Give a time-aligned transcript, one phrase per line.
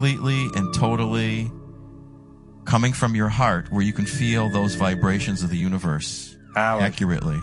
[0.00, 1.52] completely and totally
[2.64, 7.38] coming from your heart where you can feel those vibrations of the universe Howard, accurately.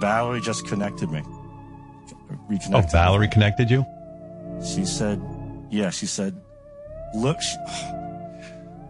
[0.00, 1.20] Valerie just connected me.
[1.26, 2.92] Oh, Reconnected.
[2.92, 3.84] Valerie connected you?
[4.64, 5.20] She said,
[5.68, 6.40] yeah, she said,
[7.12, 7.56] look, sh-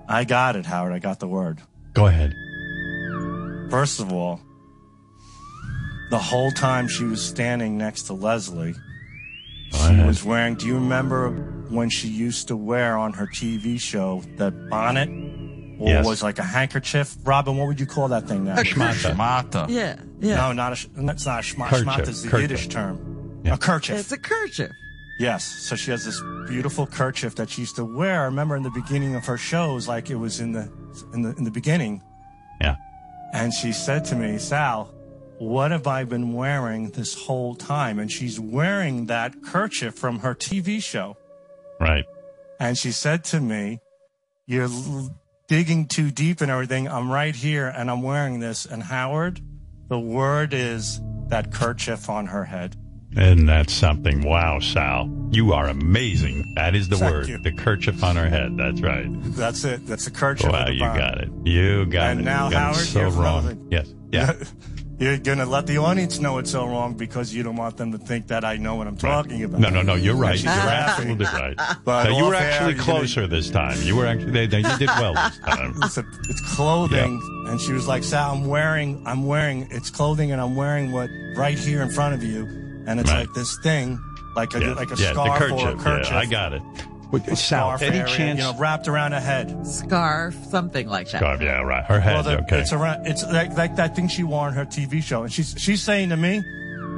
[0.09, 0.93] I got it, Howard.
[0.93, 1.62] I got the word.
[1.95, 2.35] Go ahead.
[3.71, 4.43] First of all,
[6.11, 8.75] the whole time she was standing next to Leslie,
[9.73, 14.23] she was wearing, do you remember when she used to wear on her TV show
[14.37, 15.09] that bonnet?
[15.79, 16.06] Or Yes.
[16.06, 17.15] was like a handkerchief?
[17.25, 18.55] Robin, what would you call that thing now?
[18.55, 19.15] A Schmata.
[19.15, 19.69] Shmata.
[19.69, 20.37] Yeah, yeah.
[20.37, 21.69] No, not a, that's not a schma.
[21.69, 22.51] Kerchief, Schmata is the kerchief.
[22.51, 23.41] Yiddish term.
[23.45, 23.55] Yeah.
[23.55, 23.98] A kerchief.
[23.98, 24.70] It's a kerchief.
[25.19, 25.45] Yes.
[25.45, 28.23] So she has this beautiful kerchief that she used to wear.
[28.23, 30.70] I remember in the beginning of her shows, like it was in the
[31.12, 32.03] in the in the beginning,
[32.61, 32.77] Yeah.
[33.34, 34.91] and she said to me, "Sal,
[35.39, 40.34] what have I been wearing this whole time?" And she's wearing that kerchief from her
[40.34, 41.19] TV show.
[41.80, 42.05] Right.
[42.61, 43.80] And she said to me,
[44.47, 44.69] "You're
[45.48, 46.89] digging too deep and everything.
[46.89, 49.41] I'm right here, and I'm wearing this." And Howard,
[49.89, 52.77] the word is that kerchief on her head.
[53.17, 54.23] And that's something.
[54.23, 55.09] Wow, Sal.
[55.31, 56.53] You are amazing.
[56.56, 57.28] That is the Thank word.
[57.28, 57.39] you.
[57.39, 58.56] The kerchief on her head.
[58.56, 59.06] That's right.
[59.34, 59.87] That's it.
[59.87, 60.50] That's the kerchief.
[60.53, 61.31] Wow, a you got it.
[61.45, 62.25] You got And it.
[62.25, 63.69] now, you got Howard, it so wrong.
[63.70, 63.93] Yes.
[64.12, 64.33] Yeah.
[64.98, 67.92] You're going to let the audience know it's so wrong because you don't want them
[67.92, 69.61] to think that I know what I'm talking about.
[69.61, 69.94] No, no, no.
[69.94, 70.42] You're right.
[70.42, 71.55] You're absolutely right.
[71.84, 73.77] But So you were off air, actually gonna- closer this time.
[73.83, 74.30] You were actually.
[74.33, 75.75] They, they, you did well this time.
[75.83, 80.33] It's, a, it's clothing, and she was like, "Sal, I'm wearing, I'm wearing, it's clothing,
[80.33, 82.44] and I'm wearing what right here in front of you,
[82.86, 83.20] and it's Right.
[83.27, 84.00] like this thing,
[84.34, 84.72] like a Yeah.
[84.72, 86.62] like a yeah, scarf or a kerchief, Yeah, I got it.
[87.11, 88.39] What, Sal, scarf any area, chance?
[88.39, 89.67] you know, wrapped around a head.
[89.67, 91.19] Scarf, something like that.
[91.19, 91.85] Scarf, yeah, right.
[91.85, 92.15] Her head.
[92.15, 92.61] Well, the, okay.
[92.61, 95.55] it's around, it's like like that thing she wore on her TV show, and she's
[95.57, 96.43] she's saying to me,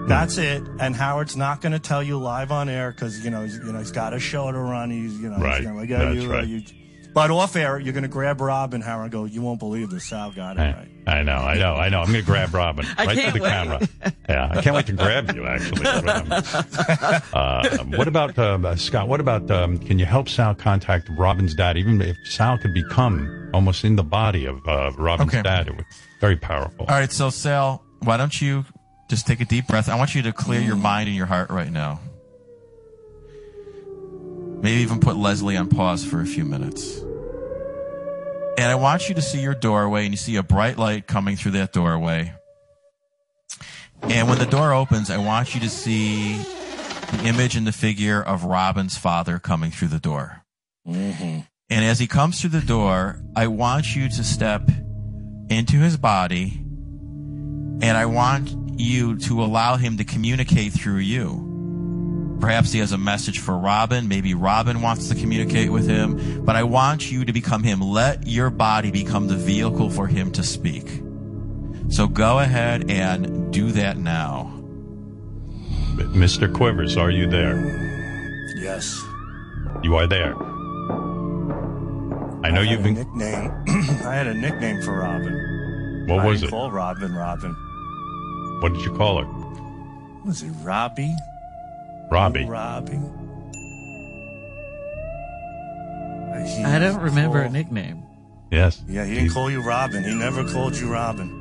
[0.09, 3.43] "That's it." And Howard's not going to tell you live on air because you know
[3.43, 4.91] he's, you know he's got a show to run.
[4.91, 5.59] He's you know Right.
[5.59, 6.47] He's gonna, like, "Oh, That's you, uh, right.
[6.49, 6.63] you-"
[7.13, 9.91] but off air, you're going to grab Rob and Howard and go, "You won't believe
[9.91, 10.07] this.
[10.07, 12.01] Sal got it I, right." I know, I know, I know.
[12.01, 13.51] I'm going to grab Robin I right to the wait.
[13.51, 13.89] camera.
[14.29, 15.47] Yeah, I can't wait to grab you.
[15.47, 16.33] Actually, Um,
[17.33, 19.09] uh, what about uh, Scott?
[19.09, 21.77] What about um, can you help Sal contact Robin's dad?
[21.79, 25.43] Even if Sal could become almost in the body of uh, Robin's Okay.
[25.43, 25.87] dad, it would
[26.21, 26.85] very powerful.
[26.89, 28.65] All right, so Sal, why don't you
[29.09, 29.89] just take a deep breath?
[29.89, 32.01] I want you to clear your mind and your heart right now.
[34.61, 37.01] Maybe even put Leslie on pause for a few minutes.
[38.59, 41.37] And I want you to see your doorway and you see a bright light coming
[41.37, 42.33] through that doorway.
[44.03, 48.21] And when the door opens, I want you to see the image and the figure
[48.21, 50.43] of Robin's father coming through the door.
[50.89, 51.43] Mm-hmm.
[51.71, 54.69] And as he comes through the door, I want you to step
[55.49, 56.61] into his body
[57.81, 61.48] and I want you to allow him to communicate through you.
[62.41, 64.07] Perhaps he has a message for Robin.
[64.09, 67.81] Maybe Robin wants to communicate with him, but I want you to become him.
[67.81, 71.03] Let your body become the vehicle for him to speak.
[71.91, 74.53] So go ahead and do that now.
[75.97, 76.53] Mr.
[76.53, 77.57] Quivers, are you there?
[78.57, 79.03] Yes.
[79.83, 80.35] You are there.
[82.45, 82.95] I know I you've been.
[82.95, 83.51] nickname.
[84.05, 86.07] I had a nickname for Robin.
[86.09, 86.57] What I was didn't it?
[86.57, 87.55] Call Robin Robin.
[88.61, 89.27] What did you call her?
[90.25, 91.15] Was it Robbie?
[92.11, 92.45] Robbie.
[92.45, 93.01] Robbie.
[96.49, 98.05] He I don't remember a nickname.
[98.51, 98.83] Yes.
[98.89, 100.03] Yeah, he didn't call you Robin.
[100.05, 101.35] He never called you Robin.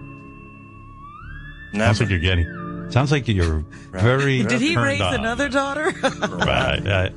[1.73, 2.91] Sounds like you're getting.
[2.91, 4.43] Sounds like you're very.
[4.43, 5.15] Did he raise on.
[5.15, 5.93] another daughter?
[6.01, 6.85] Right.
[6.85, 7.09] Uh,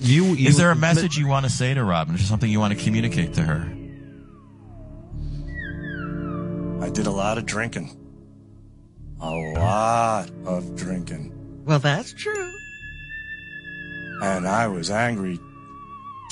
[0.00, 0.48] you, you.
[0.48, 2.14] Is there a message you want to say to Robin?
[2.14, 3.62] Is there something you want to communicate to her?
[6.84, 7.96] I did a lot of drinking.
[9.20, 11.62] A lot of drinking.
[11.64, 12.52] well, that's true.
[14.22, 15.38] And I was angry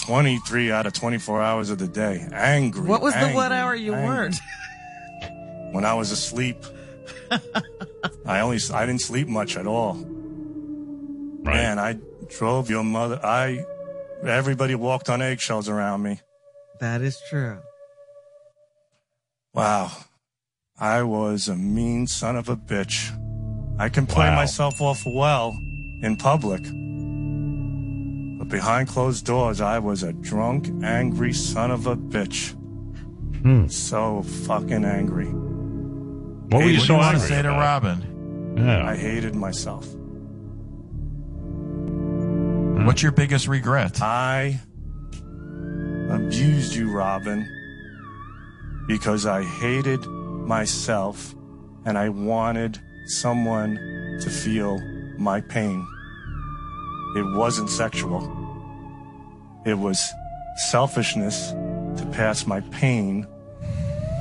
[0.02, 2.26] 23 out of 24 hours of the day.
[2.32, 2.82] Angry.
[2.88, 4.08] What was the angry, one hour you angry.
[4.08, 4.36] weren't?
[5.72, 6.56] When I was asleep.
[8.26, 9.94] I only, I didn't sleep much at all.
[9.94, 11.54] Right.
[11.54, 11.96] Man, I
[12.28, 13.20] drove your mother.
[13.22, 13.64] I,
[14.24, 16.20] everybody walked on eggshells around me.
[16.80, 17.58] That is true.
[19.54, 19.92] Wow.
[20.78, 23.16] I was a mean son of a bitch.
[23.78, 24.34] I can play Wow.
[24.36, 25.56] myself off well
[26.02, 26.62] in public.
[28.50, 32.52] But behind closed doors, I was a drunk, angry son of a bitch.
[33.42, 33.68] Hmm.
[33.68, 35.26] So fucking angry.
[35.28, 37.48] What were Hey, you what so you want angry to say to?
[37.50, 38.56] Robin?
[38.56, 38.88] Yeah.
[38.88, 39.86] I hated myself.
[42.84, 44.02] What's your biggest regret?
[44.02, 44.60] I
[46.10, 47.46] abused you, Robin,
[48.88, 51.36] because I hated myself
[51.84, 53.76] and I wanted someone
[54.22, 54.80] to feel
[55.18, 55.86] my pain.
[57.16, 58.22] It wasn't sexual.
[59.66, 60.00] It was
[60.70, 63.26] selfishness to pass my pain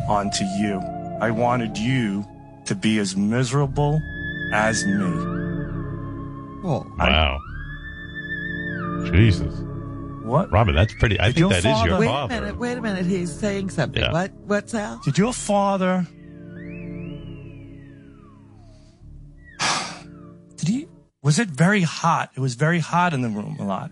[0.07, 0.79] on to you.
[1.21, 2.25] I wanted you
[2.65, 4.01] to be as miserable
[4.53, 5.05] as me.
[6.63, 7.39] Oh, Wow.
[9.11, 9.53] Jesus.
[10.23, 10.51] What?
[10.51, 11.19] Robin, that's pretty.
[11.19, 13.05] I Did think your that is your father- wait a minute, wait a minute.
[13.05, 14.01] He's saying something.
[14.01, 14.11] Yeah.
[14.11, 14.31] What?
[14.45, 14.99] What's Al?
[15.03, 16.05] Did your father?
[21.29, 22.31] Was it very hot?
[22.35, 23.91] It was very hot in the room a lot.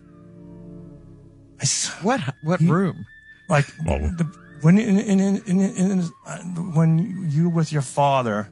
[1.60, 2.20] I s- What?
[2.42, 3.06] What He- room?
[3.48, 4.26] like Well- the,
[4.62, 5.60] when in, in, in, in,
[5.92, 6.38] in, uh,
[6.74, 8.50] when you with your father,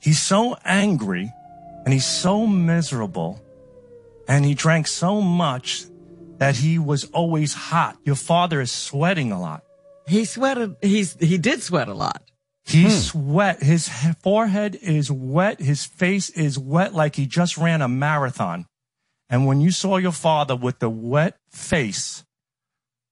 [0.00, 1.32] he's so angry
[1.84, 3.40] and he's so miserable,
[4.26, 5.84] and he drank so much
[6.38, 7.96] that he was always hot.
[8.04, 9.62] Your father is sweating a lot.
[10.08, 10.74] He sweated.
[10.82, 12.23] He's he did sweat a lot.
[12.64, 13.62] He sweat.
[13.62, 13.88] His
[14.22, 15.60] forehead is wet.
[15.60, 18.66] His face is wet like he just ran a marathon.
[19.28, 22.24] And when you saw your father with the wet face,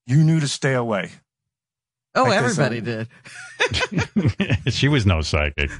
[0.06, 1.10] you knew to stay away.
[2.14, 3.08] Oh, Like everybody did.
[4.69, 5.70] she was no psychic.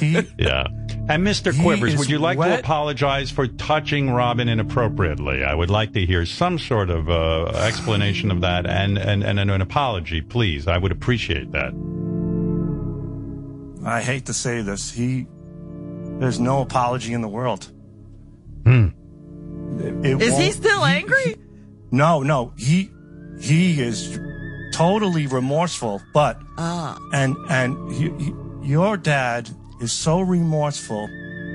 [0.00, 0.66] He, Yeah.
[1.08, 1.52] And Mr.
[1.60, 5.42] Quivers, would you like to apologize for touching Robin inappropriately?
[5.42, 9.38] I would like to hear some sort of uh, explanation of that and, and, and
[9.38, 10.68] an apology, please.
[10.68, 11.72] I would appreciate that.
[13.86, 14.90] I hate to say this.
[14.90, 15.26] He,
[16.18, 17.70] there's no apology in the world.
[18.64, 18.88] Hmm.
[19.78, 21.36] It- it Is he won't- still angry?
[21.90, 22.52] No, no.
[22.58, 22.90] He,
[23.40, 24.18] he is
[24.72, 29.48] totally remorseful, but Ah, and and he, he, your dad
[29.80, 31.06] is so remorseful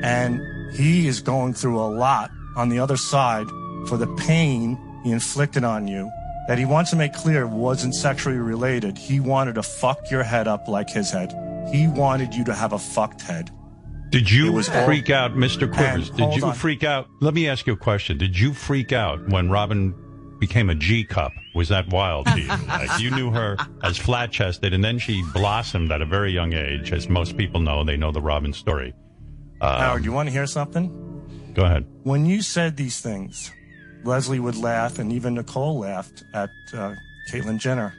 [0.03, 0.39] and
[0.73, 3.47] he is going through a lot on the other side
[3.87, 6.09] for the pain he inflicted on you
[6.47, 10.47] that he wants to make clear wasn't sexually related he wanted to fuck your head
[10.47, 11.31] up like his head
[11.71, 13.49] he wanted you to have a fucked head
[14.09, 15.71] Did you It was all- freak out, Mr.
[15.71, 16.09] Quivers?
[16.09, 16.53] Did you on.
[16.53, 17.07] freak out?
[17.21, 18.17] Let me ask you a question.
[18.17, 19.93] Did you freak out when Robin
[20.39, 21.31] became a G cup?
[21.55, 22.47] Was that wild to you?
[22.67, 26.51] like you knew her as flat chested, and then she blossomed at a very young
[26.53, 27.83] age, as most people know.
[27.83, 28.93] They know the Robin story.
[29.61, 30.89] Um, howard you want to hear something
[31.53, 31.85] Go ahead.
[32.03, 33.51] when you said these things
[34.03, 36.95] leslie would laugh and even nicole laughed at uh,
[37.31, 37.93] caitlyn jenner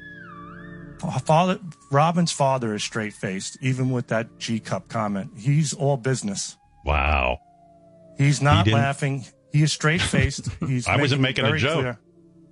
[1.25, 1.61] father
[1.93, 7.39] robin's father is straight faced even with that g cup comment he's all business Wow.
[8.19, 9.25] He's not didn't- laughing.
[9.53, 10.49] He is straight faced.
[10.67, 11.75] He's I wasn't making a joke.
[11.81, 11.99] clear.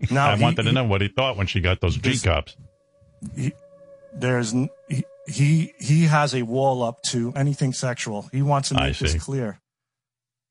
[0.08, 2.16] No, I he- wanted to he- know what he thought when she got those G
[2.16, 2.56] cups.
[4.12, 4.52] There's
[4.88, 8.28] he, he he has a wall up to anything sexual.
[8.32, 9.58] He wants to make this clear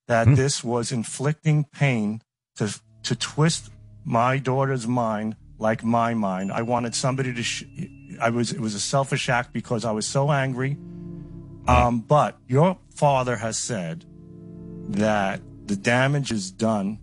[0.07, 0.35] that Hmm.
[0.35, 2.21] this was inflicting pain
[2.57, 3.69] to to twist
[4.03, 6.51] my daughter's mind like my mind.
[6.51, 7.43] I wanted somebody to.
[7.43, 7.63] Sh-
[8.21, 10.77] I was it was a selfish act because I was so angry.
[11.67, 14.05] Um, but your father has said
[14.89, 16.97] that the damage is done,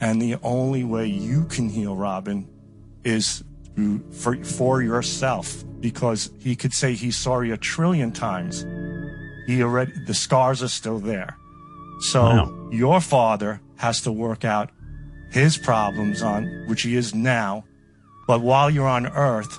[0.00, 2.48] and the only way you can heal Robin
[3.04, 5.62] is through, for for yourself.
[5.80, 8.64] Because he could say he's sorry a trillion times,
[9.46, 11.36] he already the scars are still there.
[12.00, 12.68] So Wow.
[12.72, 14.70] your father has to work out
[15.30, 17.64] his problems on which he is now.
[18.26, 19.58] But while you're on Earth,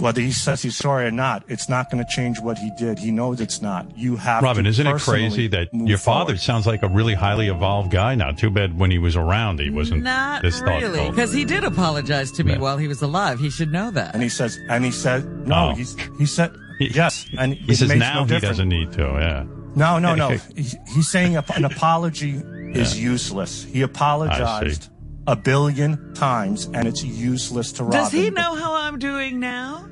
[0.00, 2.98] whether he says he's sorry or not, it's not going to change what he did.
[2.98, 3.86] He knows it's not.
[3.96, 6.40] You have Robin, to isn't it crazy that your father forward.
[6.40, 8.30] sounds like a really highly evolved guy now?
[8.32, 11.10] Too bad when he was around, he wasn't not this really, thoughtful.
[11.10, 12.58] because he did apologize to me Yeah.
[12.58, 13.38] while he was alive.
[13.40, 14.12] He should know that.
[14.14, 15.74] And he says, and he said, no, Oh.
[15.74, 17.26] he's, he said, yes.
[17.38, 18.50] And He it says makes now no he difference.
[18.58, 19.02] doesn't need to.
[19.02, 19.44] Yeah.
[19.74, 20.28] No, no, no.
[20.56, 22.40] He's saying an apology
[22.74, 23.62] is useless.
[23.64, 24.88] He apologized
[25.26, 28.00] a billion times, and it's useless to Robin.
[28.00, 29.86] Does he know how I'm doing now?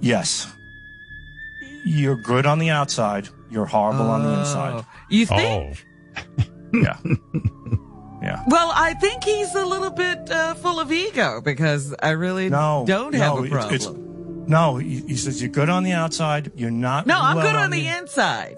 [0.00, 0.46] Yes.
[1.84, 3.28] You're good on the outside.
[3.50, 4.84] You're horrible on the inside.
[4.84, 4.86] Oh.
[5.08, 5.84] You think?
[6.16, 6.22] Oh,
[6.72, 6.96] Yeah.
[8.22, 8.42] Yeah.
[8.48, 12.84] Well, I think he's a little bit uh, full of ego because I really No.
[12.86, 13.74] don't no, have a problem.
[13.74, 13.92] it's-
[14.48, 16.52] no, he, he says you're good on the outside.
[16.54, 17.06] You're not.
[17.06, 18.56] no, I'm good on the inside.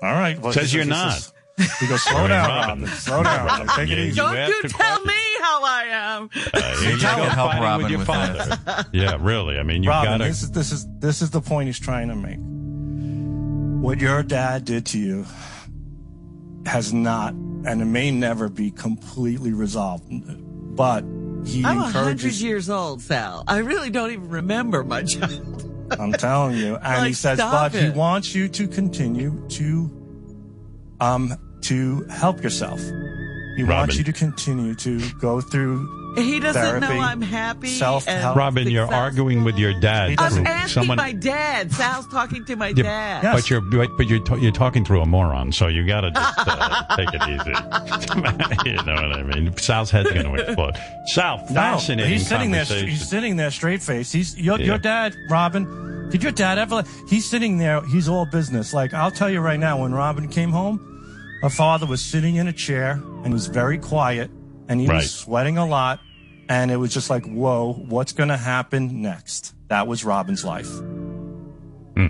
[0.00, 0.38] All right.
[0.40, 1.12] Well, Says he you're he not.
[1.12, 1.32] says-
[1.80, 2.82] He goes, slow down, Robin.
[2.82, 2.86] Robin.
[2.96, 3.46] Slow down.
[3.46, 3.66] Robin.
[3.68, 4.16] Take Yeah, it easy.
[4.16, 5.06] Don't asked you tell question.
[5.06, 6.30] me how I am.
[6.52, 8.86] Uh, here you Can't go, help Robin with your with father.
[8.92, 9.58] yeah, really.
[9.58, 10.24] I mean, you Robin, gotta.
[10.24, 12.38] this is this is this is the point he's trying to make.
[13.82, 15.26] What your dad did to you
[16.66, 20.04] has not, and it may never be completely resolved.
[20.74, 21.02] But
[21.44, 22.42] he I'm a hundred encourages.
[22.42, 23.44] years old, Sal.
[23.46, 25.70] I really don't even remember my child.
[26.00, 29.90] I'm telling you, and he says, stop but he wants you to continue to,
[31.00, 31.34] um,
[31.64, 32.80] to help yourself.
[33.56, 33.76] He Robin.
[33.76, 37.68] wants you to continue to go through He doesn't Therapy, know I'm happy.
[37.68, 38.26] self-help.
[38.28, 39.00] and Robin, you're successful.
[39.04, 40.10] arguing with your dad.
[40.10, 41.70] He I'm asking someone, my dad.
[41.72, 43.22] Sal's talking to my Yeah, dad.
[43.22, 43.34] Yes.
[43.36, 46.10] But you're but, but you're ta- you're talking through a moron, so you got to
[46.10, 47.50] just uh, take it easy.
[48.70, 49.56] you know what I mean?
[49.56, 50.74] Sal's head's going to explode.
[51.06, 52.64] Sal, No, fascinating he's sitting there.
[52.64, 54.12] He's sitting there straight faced.
[54.12, 54.66] He's your, Yeah.
[54.66, 56.08] your dad, Robin.
[56.10, 56.82] Did your dad ever?
[57.08, 57.82] He's sitting there.
[57.86, 58.72] He's all business.
[58.74, 60.93] Like I'll tell you right now, when Robin came home,
[61.44, 64.30] her father was sitting in a chair and was very quiet,
[64.66, 64.96] and he Right.
[64.96, 66.00] was sweating a lot,
[66.48, 69.52] and it was just like, whoa, what's going to happen next?
[69.68, 70.70] That was Robin's life.
[71.94, 72.06] Hmm.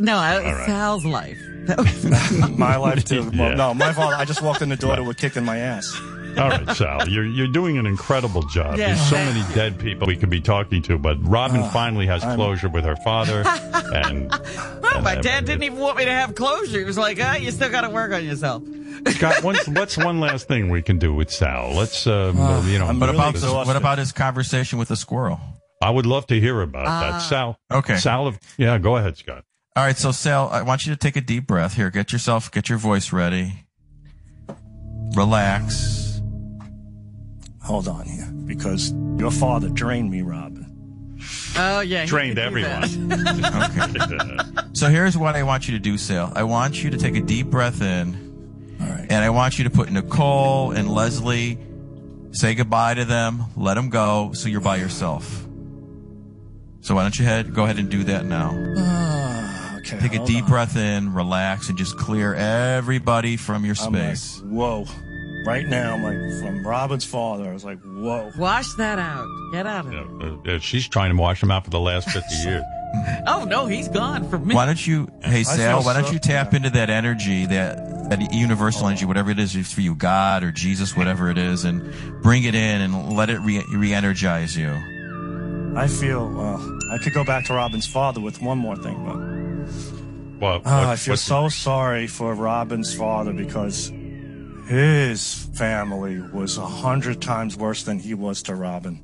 [0.00, 0.66] No, I, right.
[0.66, 1.38] Sal's life.
[2.58, 3.30] My life too.
[3.32, 3.40] Yeah.
[3.50, 4.16] Well, no, my father.
[4.16, 5.96] I just walked in the door to a kicking my ass.
[6.38, 8.76] All right, Sal, you're you're doing an incredible job.
[8.78, 8.88] Yeah.
[8.88, 12.36] There's so many dead people we could be talking to, but Robin finally has I'm-
[12.36, 16.10] closure with her father, and well, my and, uh, dad didn't even want me to
[16.10, 16.78] have closure.
[16.78, 18.62] He was like, ah, you still got to work on yourself.
[19.08, 21.72] Scott, what's, what's one last thing we can do with Sal?
[21.74, 22.36] Let's, um,
[22.68, 25.40] you know, I'm What really about the, what about his conversation with the squirrel?
[25.82, 27.18] I would love to hear about that.
[27.18, 27.96] Sal, Okay.
[27.96, 29.44] Sal, if, yeah, go ahead, Scott.
[29.76, 31.90] All right, so Sal, I want you to take a deep breath here.
[31.90, 33.66] Get yourself, get your voice ready.
[35.16, 36.03] Relax.
[37.64, 40.60] Hold on here, because your father drained me, Robin.
[41.56, 42.02] Oh, yeah.
[42.02, 42.84] he Trained could do that.
[42.84, 44.42] everyone.
[44.52, 44.60] Okay.
[44.74, 46.32] So here's what I want you to do, Sale.
[46.34, 49.06] I want you to take a deep breath in, All right.
[49.08, 51.58] and I want you to put Nicole and Leslie,
[52.32, 55.46] say goodbye to them, let them go, so you're by yourself.
[56.80, 58.52] So why don't you head, go ahead and do that now.
[58.76, 60.00] Ah, okay.
[60.00, 60.50] Take a deep on.
[60.50, 64.42] breath in, relax, and just clear everybody from your I'm like, space.
[64.44, 64.86] whoa.
[65.44, 68.30] Right now, I'm like, from Robin's father, I was like, whoa.
[68.38, 69.26] Wash that out.
[69.52, 70.48] Get out of Yeah, it.
[70.48, 72.62] uh, uh, she's trying to wash him out for the last 50 years.
[73.26, 74.54] Oh, no, he's gone from me.
[74.54, 78.86] Why don't you, hey Sal, why don't you tap into that energy, that that universal
[78.86, 82.54] energy, whatever it is for you, God or Jesus, whatever it is, and bring it
[82.54, 84.70] in and let it re- re-energize you.
[85.76, 90.40] I feel, well, I could go back to Robin's father with one more thing, but
[90.40, 93.90] Well, Ah, what- I feel what's- so sorry for Robin's father because
[94.66, 99.02] his family was a hundred times worse than he was to Robin.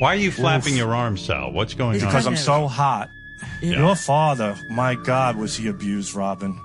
[0.00, 1.52] Why are you flapping your arms, Sal?
[1.52, 2.06] What's going on?
[2.06, 3.08] Because I'm so hot.
[3.62, 3.78] Yeah.
[3.78, 6.58] Your father, my God, was he abused, Robin?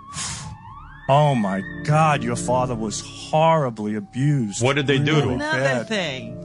[1.09, 4.63] Oh my God, your father was horribly abused.
[4.63, 5.31] What did they do to him?
[5.41, 5.87] Another bad.
[5.87, 6.41] thing.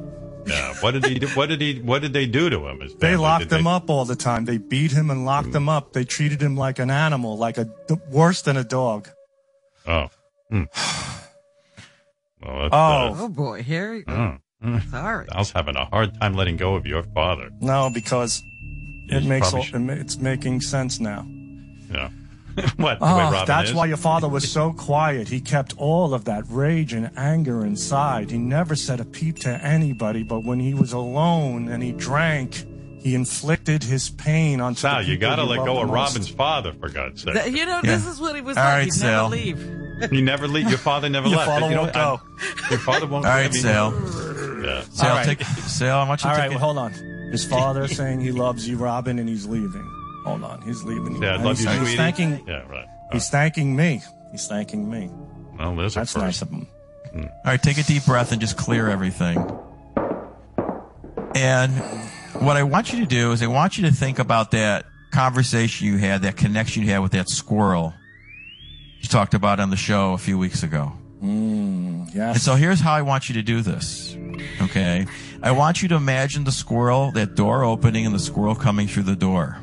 [0.46, 0.74] Yeah.
[0.80, 1.18] What did he?
[1.18, 1.80] Do, what did he?
[1.80, 2.82] What did they do to him?
[2.98, 4.44] They locked Did him they- up all the time.
[4.44, 5.92] They beat him and locked him up.
[5.92, 7.68] They treated him like an animal, like a
[8.10, 9.08] worse than a dog.
[9.86, 10.08] Oh.
[10.50, 10.64] Hmm.
[12.42, 13.16] Well, that's, Oh.
[13.24, 13.62] Oh, boy.
[13.62, 14.02] Here.
[14.06, 14.90] uh, mm.
[14.90, 15.26] Sorry.
[15.32, 17.50] Al's having a hard time letting go of your father.
[17.60, 18.42] No, because
[19.08, 21.26] it makes all, sh- it's making sense now.
[21.92, 22.08] Yeah.
[22.76, 22.98] what?
[22.98, 23.74] The way Oh, Robin that's is?
[23.74, 25.28] why your father was so quiet.
[25.28, 28.30] He kept all of that rage and anger inside.
[28.30, 32.64] He never said a peep to anybody, but when he was alone and he drank,
[33.00, 36.88] he inflicted his pain on Sal, you got to let go of Robin's father, for
[36.90, 37.34] God's sake.
[37.34, 37.96] Th- You know, Yeah.
[37.96, 38.72] this is what he was All like.
[38.74, 39.30] right, He'd Sal.
[39.30, 39.79] never leave.
[40.12, 40.68] You never leave.
[40.68, 41.50] Your father never Your left.
[41.50, 42.20] father you know, won't I- go.
[42.70, 43.26] your father won't.
[43.26, 43.92] All I right, mean, Sal.
[44.64, 44.82] Yeah.
[44.92, 45.26] Sal, All right.
[45.26, 46.92] take, Sal, I want you to right, take well, a, hold on.
[47.32, 49.86] His father saying he loves you, Robin, and he's leaving.
[50.24, 51.22] Hold on, he's leaving.
[51.22, 51.96] Yeah, I love he's, you, he's sweetie.
[51.96, 52.44] thanking.
[52.46, 52.86] Yeah, right.
[53.12, 54.02] He's thanking me.
[54.32, 55.10] He's thanking me.
[55.58, 56.24] Well, there's That's a first.
[56.24, 56.66] nice of him.
[57.12, 57.20] Hmm.
[57.24, 59.36] All right, take a deep breath and just clear everything.
[61.34, 61.72] And
[62.44, 65.86] what I want you to do is I want you to think about that conversation
[65.86, 67.94] you had, that connection you had with that squirrel
[69.00, 70.92] you talked about on the show a few weeks ago.
[71.22, 72.42] Mm, and Yes.
[72.42, 74.16] so here's how I want you to do this.
[74.62, 75.06] Okay.
[75.42, 79.04] I want you to imagine the squirrel, that door opening and the squirrel coming through
[79.04, 79.58] the door.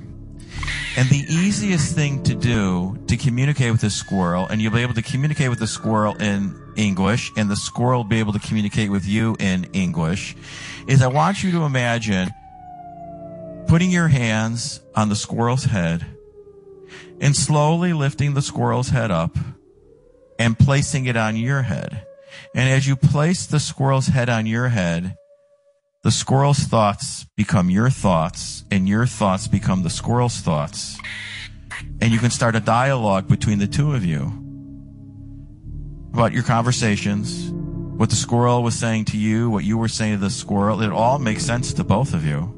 [0.98, 4.96] And the easiest thing to do to communicate with the squirrel, and you'll be able
[4.96, 8.90] to communicate with the squirrel in English, and the squirrel will be able to communicate
[8.90, 10.36] with you in English,
[10.88, 12.30] is I want you to imagine
[13.68, 16.04] putting your hands on the squirrel's head
[17.20, 19.38] and slowly lifting the squirrel's head up
[20.40, 22.06] and placing it on your head.
[22.54, 25.16] And as you place the squirrel's head on your head,
[26.04, 30.98] the squirrel's thoughts become your thoughts, and your thoughts become the squirrel's thoughts.
[32.00, 34.32] And you can start a dialogue between the two of you
[36.14, 40.20] about your conversations, what the squirrel was saying to you, what you were saying to
[40.20, 40.82] the squirrel.
[40.82, 42.54] It all makes sense to both of you.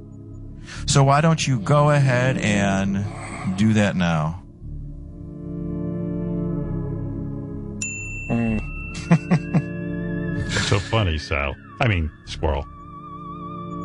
[0.85, 3.05] So why don't you go ahead and
[3.57, 4.38] do that now?
[10.67, 11.55] So funny, Sal.
[11.81, 12.65] I mean, squirrel.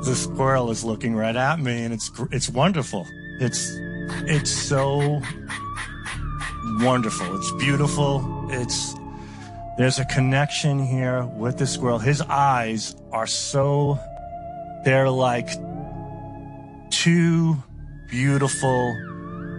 [0.05, 3.07] the squirrel is looking right at me and it's it's wonderful
[3.41, 3.73] it's
[4.27, 5.23] it's so
[6.81, 8.95] wonderful it's beautiful it's
[9.79, 13.99] there's a connection here with the squirrel his eyes are so
[14.85, 15.49] they're like
[16.91, 17.57] two
[18.11, 18.95] beautiful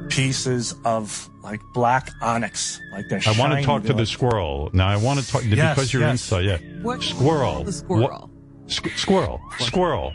[0.10, 2.82] pieces of like black onyx.
[2.92, 4.70] Like they're I want to talk to they're the squirrel.
[4.74, 6.12] Now I want to talk Yes, because you're yes.
[6.12, 6.46] inside.
[6.46, 6.58] Yeah.
[6.82, 7.64] What Squirrel.
[7.64, 8.02] The squirrel.
[8.10, 8.30] What-
[8.68, 9.40] Squ- squirrel.
[9.60, 10.12] Squirrel.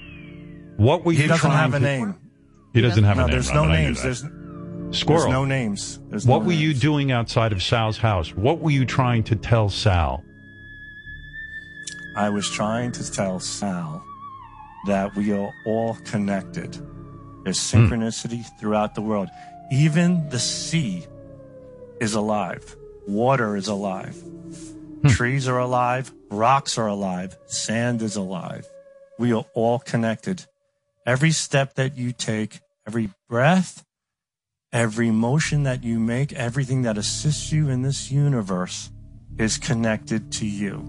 [0.76, 2.16] What were He you doesn't have a to- name.
[2.75, 3.30] He doesn't have a name.
[3.30, 3.99] there's no Robin, names.
[3.99, 4.02] that.
[4.04, 5.30] There's, there's Squirrel.
[5.30, 6.00] no names.
[6.08, 8.34] There's what no were you doing outside of Sal's house?
[8.34, 10.25] What were you trying to tell Sal?
[12.16, 14.02] I was trying to tell Sal
[14.87, 16.76] that we are all connected.
[17.44, 17.84] There's Hmm.
[17.87, 19.28] synchronicity throughout the world.
[19.70, 21.06] Even the sea
[22.00, 22.76] is alive.
[23.07, 24.16] Water is alive.
[25.02, 25.09] Hmm.
[25.09, 26.12] Trees are alive.
[26.30, 27.37] Rocks are alive.
[27.47, 28.66] Sand is alive.
[29.19, 30.47] We are all connected.
[31.07, 33.85] Every step that you take, every breath,
[34.73, 38.90] every motion that you make, everything that assists you in this universe
[39.38, 40.83] is connected to you.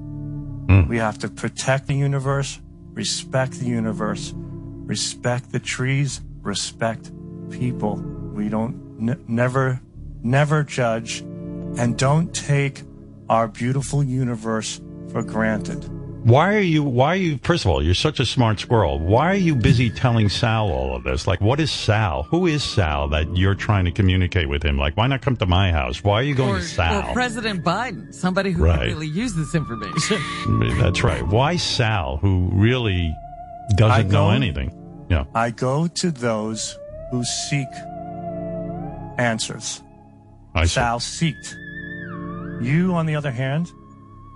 [0.87, 2.59] We have to protect the universe,
[2.93, 7.11] respect the universe, respect the trees, respect
[7.49, 7.95] people.
[8.33, 9.79] We don't n- never,
[10.23, 11.19] never judge
[11.77, 12.81] and don't take
[13.29, 15.83] our beautiful universe for granted.
[16.23, 18.99] Why are you, why are you, first of all, you're such a smart squirrel.
[18.99, 21.25] Why are you busy telling Sal all of this?
[21.25, 22.23] Like, what is Sal?
[22.23, 24.77] Who is Sal that you're trying to communicate with him?
[24.77, 26.03] Like, why not come to my house?
[26.03, 27.09] Why are you going Or, to Sal?
[27.09, 28.85] or President Biden, somebody who Right.
[28.87, 30.21] really use this information.
[30.79, 31.25] That's right.
[31.25, 33.15] Why Sal, who really
[33.75, 34.77] doesn't I know anything?
[35.09, 35.23] Yeah.
[35.33, 36.77] I go to those
[37.09, 37.67] who seek
[39.17, 39.81] answers.
[40.53, 40.73] I see.
[40.75, 41.55] Sal seeked.
[42.61, 43.71] You, on the other hand,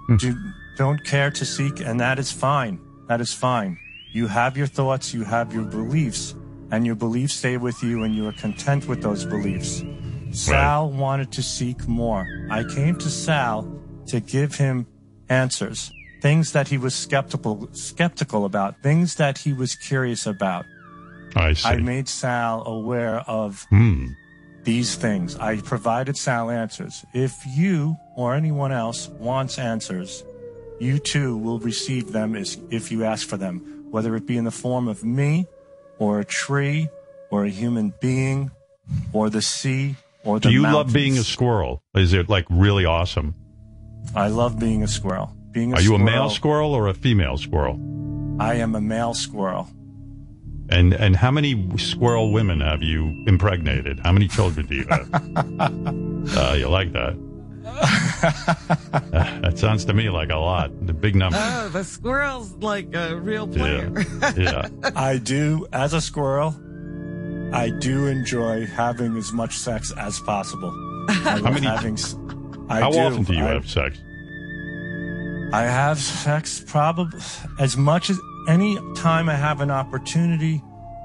[0.07, 0.17] Hmm.
[0.17, 0.36] do,
[0.77, 2.79] don't care to seek, and that is fine.
[3.07, 3.77] That is fine.
[4.13, 6.36] You have your thoughts, you have your beliefs,
[6.72, 9.84] and your beliefs stay with you, and you are content with those beliefs.
[10.31, 12.25] Sal wanted to seek more.
[12.50, 13.67] I came to Sal
[14.07, 14.86] to give him
[15.29, 15.91] answers,
[16.22, 20.65] things that he was skeptical skeptical about, things that he was curious about.
[21.36, 21.67] I see.
[21.69, 24.07] I made Sal aware of Hmm.
[24.65, 25.36] These things.
[25.38, 27.05] I provided Sal answers.
[27.13, 30.24] If you or anyone else wants answers,
[30.79, 34.43] you too will receive them as- if you ask for them, whether it be in
[34.43, 35.45] the form of me,
[36.00, 36.89] or a tree,
[37.31, 38.51] or a human being,
[39.13, 41.82] or the sea, or the Do you love being a squirrel?
[41.95, 43.36] Is it like really awesome?
[44.13, 45.34] I love being a squirrel.
[45.51, 47.80] Being a Are you a male squirrel or a female squirrel?
[48.39, 49.69] I am a male squirrel.
[50.69, 53.99] And and how many squirrel women have you impregnated?
[53.99, 55.08] How many children do you have?
[56.38, 57.15] uh, you like that?
[58.25, 60.71] Uh, that sounds to me like a lot.
[60.88, 61.38] The big number.
[61.39, 63.89] oh, the squirrel's like a real Yeah.
[63.89, 64.06] player.
[64.38, 64.69] Yeah.
[64.95, 66.56] I do, as a squirrel,
[67.54, 70.71] I do enjoy having as much sex as possible.
[71.10, 72.15] I love many- having, s-
[72.69, 73.97] I How often do you I, have sex?
[75.54, 77.19] I have sex probably
[77.60, 80.62] as much as any time I have an opportunity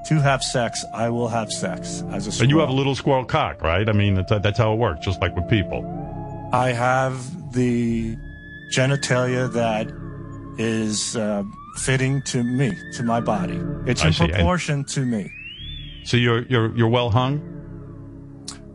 [0.07, 2.41] to have sex, I will have sex as a squirrel.
[2.43, 3.87] And you have a little squirrel cock, right?
[3.87, 5.85] I mean, that's, that's how it works, just like with people.
[6.53, 8.15] I have the
[8.75, 9.87] genitalia that
[10.57, 11.43] is uh,
[11.77, 13.59] fitting to me, to my body.
[13.85, 15.31] It's I in see, and- proportion to me.
[16.03, 17.47] So you're you're you're well hung.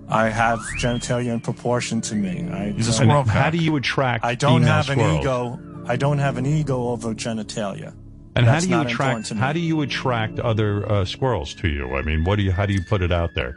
[0.09, 2.49] I have genitalia in proportion to me.
[2.49, 3.53] I, He's a And squirrel how cock.
[3.53, 4.25] do you attract?
[4.25, 5.59] I don't female have an ego.
[5.87, 7.93] I don't have an ego over genitalia.
[8.37, 9.31] And how do you attract?
[9.31, 11.97] How do you attract other uh, squirrels to you?
[11.97, 12.53] I mean, what do you?
[12.53, 13.57] How do you put it out there?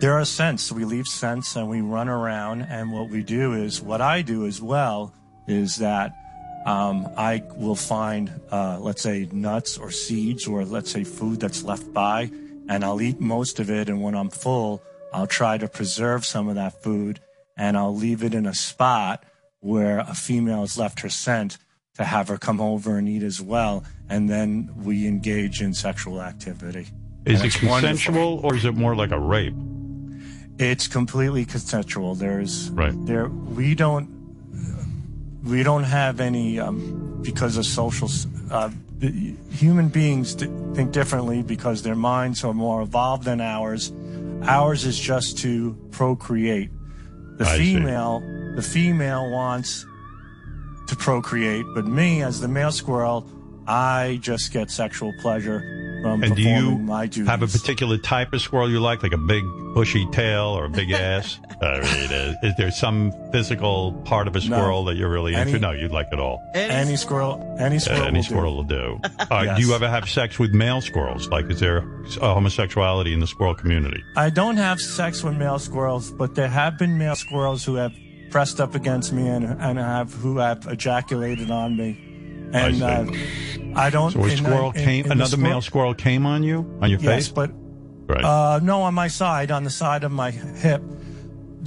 [0.00, 0.72] There are scents.
[0.72, 2.62] We leave scents and we run around.
[2.62, 5.14] And what we do is, what I do as well
[5.46, 6.14] is that
[6.66, 11.62] um, I will find, uh, let's say, nuts or seeds or let's say food that's
[11.62, 12.30] left by,
[12.68, 13.88] and I'll eat most of it.
[13.88, 17.20] And when I'm full, I'll try to preserve some of that food
[17.56, 19.24] and I'll leave it in a spot
[19.60, 21.58] where a female has left her scent
[21.96, 23.84] to have her come over and eat as well.
[24.08, 26.88] And then we engage in sexual activity.
[27.24, 27.68] Is And it wonderful.
[27.88, 29.54] consensual or is it more like a rape?
[30.58, 32.14] It's completely consensual.
[32.14, 32.94] There's Right.
[33.06, 34.08] there we don't
[35.44, 38.08] we don't have any um, because of social
[38.50, 38.70] uh,
[39.50, 43.92] human beings think differently because their minds are more evolved than ours.
[44.42, 46.70] Ours is just to procreate.
[47.38, 47.74] The I see.
[47.74, 48.20] female
[48.56, 49.84] the female wants
[50.88, 53.26] to procreate, but me as the male squirrel,
[53.68, 55.60] I just get sexual pleasure
[56.02, 57.26] from And do performing you my duties.
[57.28, 59.42] have a particular type of squirrel you like, like a big
[59.74, 61.40] bushy tail or a big ass?
[61.60, 65.48] I mean, is, is there some physical part of a squirrel that you're really into?
[65.52, 66.40] Any- No, you'd like it all.
[66.54, 68.28] any squirrel, any Uh, squirrel, any will do.
[68.28, 69.00] squirrel will do.
[69.30, 69.58] Uh, Yes.
[69.58, 71.28] Do you ever have sex with male squirrels?
[71.28, 71.78] Like, is there
[72.20, 74.00] uh, homosexuality in the squirrel community?
[74.16, 77.92] I don't have sex with male squirrels, but there have been male squirrels who have
[78.36, 81.98] pressed up against me and, and have who have ejaculated on me.
[82.52, 83.10] And I uh,
[83.74, 84.10] I don't.
[84.10, 86.58] So a in- squirrel in- came, in the another squirrel- male squirrel came on you,
[86.82, 87.28] on your Yes, face?
[87.30, 87.50] but
[88.06, 88.22] right.
[88.22, 90.82] uh, no, on my side, on the side of my hip,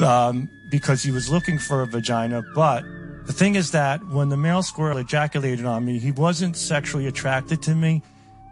[0.04, 2.44] um, because he was looking for a vagina.
[2.54, 2.84] But
[3.26, 7.64] the thing is that when the male squirrel ejaculated on me, he wasn't sexually attracted
[7.64, 8.04] to me.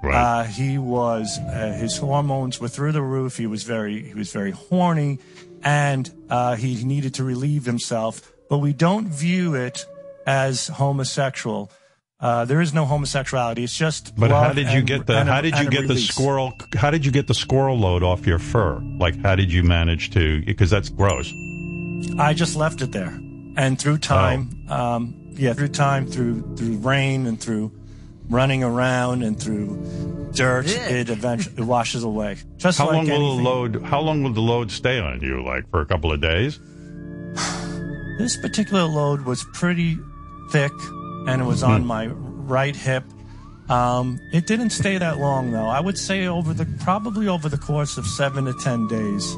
[0.01, 0.15] Right.
[0.15, 3.37] Uh, he was uh, his hormones were through the roof.
[3.37, 5.19] He was very he was very horny,
[5.63, 8.31] and uh, he needed to relieve himself.
[8.49, 9.85] But we don't view it
[10.25, 11.71] as homosexual.
[12.19, 13.63] Uh, there is no homosexuality.
[13.63, 14.15] It's just.
[14.15, 16.89] But how did you and- get the a- how did you get the squirrel how
[16.89, 18.79] did you get the squirrel load off your fur?
[18.97, 21.31] Like how did you manage to because that's gross.
[22.17, 23.19] I just left it there,
[23.55, 24.75] and through time, Oh.
[24.95, 27.71] um, yeah, through time, through through rain, and through
[28.29, 32.37] running around, and through dirt, it eventually it washes away.
[32.57, 33.37] Just How like long will anything.
[33.43, 35.43] the load how long will the load stay on you?
[35.43, 36.59] Like for a couple of days?
[38.17, 39.95] This particular load was pretty
[40.51, 40.71] thick,
[41.27, 41.87] and it was on Hmm.
[41.87, 43.03] my right hip.
[43.69, 45.67] Um, it didn't stay that long though.
[45.67, 49.35] I would say over the probably over the course of seven to ten days.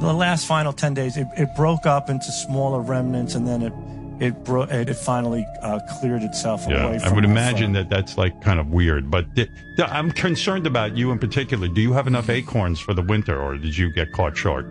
[0.00, 3.72] The last final ten days, it, it broke up into smaller remnants, and then it
[4.20, 7.00] it bro- it, finally uh, cleared itself Yeah, away.
[7.02, 9.10] I would imagine that that's like kind of weird.
[9.10, 11.68] But th- th- I'm concerned about you in particular.
[11.68, 14.66] Do you have enough acorns for the winter, or did you get caught short?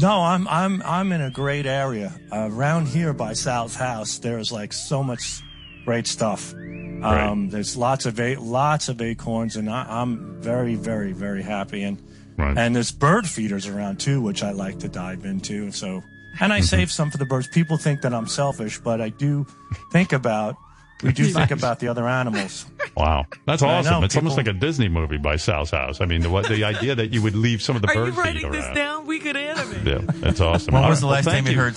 [0.00, 4.18] No, I'm I'm I'm in a great area uh, around here by Sal's house.
[4.18, 5.40] There's like so much
[5.84, 6.52] great stuff.
[6.54, 11.82] Um, There's lots of a- lots of acorns, and I, I'm very very very happy.
[11.82, 11.98] And
[12.36, 12.56] Right.
[12.56, 15.72] and there's bird feeders around too, which I like to dive into.
[15.72, 16.04] So
[16.40, 16.52] and Mm-hmm.
[16.52, 17.48] I save some for the birds.
[17.48, 19.46] People think that I'm selfish, but I do
[19.92, 20.56] think about
[21.02, 22.66] we do think about the other animals.
[22.96, 24.00] Wow, that's awesome!
[24.00, 26.00] know, it's almost like a Disney movie by Sal's house.
[26.00, 28.06] I mean, the, what, the idea that you would leave some of the Are bird
[28.06, 28.74] you feed writing this around.
[28.74, 29.06] down?
[29.06, 29.86] We could animate.
[29.86, 30.74] Yeah, that's awesome.
[30.74, 31.76] When All was the last well, time you heard?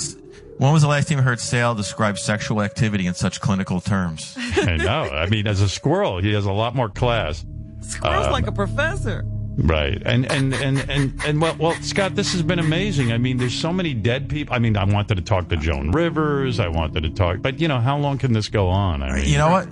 [0.58, 4.36] When was the last time you heard Sal describe sexual activity in such clinical terms?
[4.38, 5.04] I know.
[5.10, 7.44] I mean, as a squirrel, he has a lot more class.
[7.82, 9.24] Squirrel's Um, like a professor.
[9.58, 10.02] Right.
[10.06, 13.12] And and and and and well, well, Scott, this has been amazing.
[13.12, 14.56] I mean, there's so many dead people.
[14.56, 16.60] I mean, I wanted to talk to Joan Rivers.
[16.60, 19.04] I wanted to talk, but you know, how long can this go on?
[19.04, 19.68] I mean, You know what?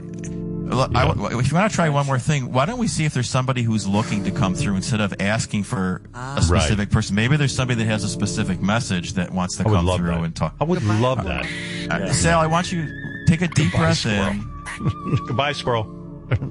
[0.69, 3.13] Look, I- if you want to try one more thing, why don't we see if
[3.15, 7.15] there's somebody who's looking to come through instead of asking for a specific person?
[7.15, 10.09] Maybe there's somebody that has a specific message that wants to I come love through
[10.11, 10.23] that.
[10.23, 10.53] and talk.
[10.61, 11.47] I would love that.
[11.89, 14.27] Uh, Sal, I want you to take a deep Goodbye, breath squirrel.
[14.27, 15.95] in, Goodbye, squirrel.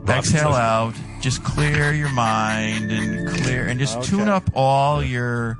[0.08, 4.06] Exhale out, just clear your mind and clear, and just Okay.
[4.08, 5.58] tune up all your.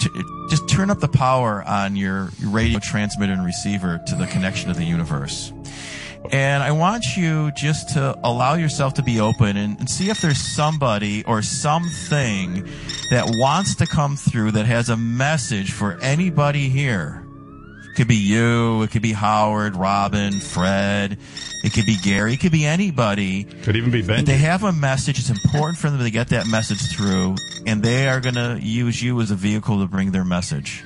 [0.00, 0.10] T-
[0.50, 4.76] just turn up the power on your radio transmitter and receiver to the connection of
[4.76, 5.52] the universe.
[6.30, 10.20] And I want you just to allow yourself to be open and, and see if
[10.20, 12.64] there's somebody or something
[13.10, 17.23] that wants to come through that has a message for anybody here.
[17.94, 21.16] It could be you, it could be Howard, Robin, Fred,
[21.62, 23.44] it could be Gary, it could be anybody.
[23.44, 24.24] Could even be But Ben.
[24.24, 25.20] they have a message.
[25.20, 27.36] It's important for them to get that message through,
[27.68, 30.82] and they are going to use you as a vehicle to bring their message.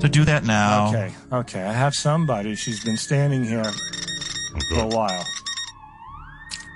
[0.00, 0.90] So do that now.
[0.90, 1.62] Okay, okay.
[1.64, 2.54] I have somebody.
[2.54, 3.64] She's been standing here
[4.68, 5.24] for a while.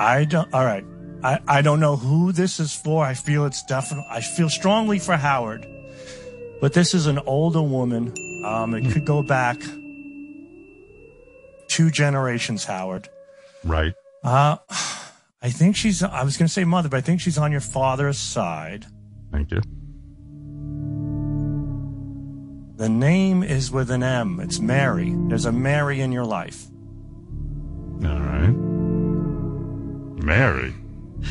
[0.01, 0.53] I don't.
[0.53, 0.85] All right.
[1.23, 3.05] I, I don't know who this is for.
[3.05, 4.09] I feel it's definitely.
[4.11, 5.65] I feel strongly for Howard,
[6.61, 8.13] but this is an older woman.
[8.45, 9.61] Um, it could go back
[11.69, 12.65] two generations.
[12.65, 13.09] Howard.
[13.65, 13.95] Right.
[14.23, 14.57] Uh,
[15.43, 16.03] I think she's.
[16.03, 18.87] I was going to say mother, but I think she's on your father's side.
[19.33, 19.61] Thank you.
[22.77, 24.41] The name is with an M.
[24.41, 25.15] It's Mary.
[25.29, 26.67] There's a Mary in your life.
[28.05, 28.55] All right.
[30.25, 30.75] Mary.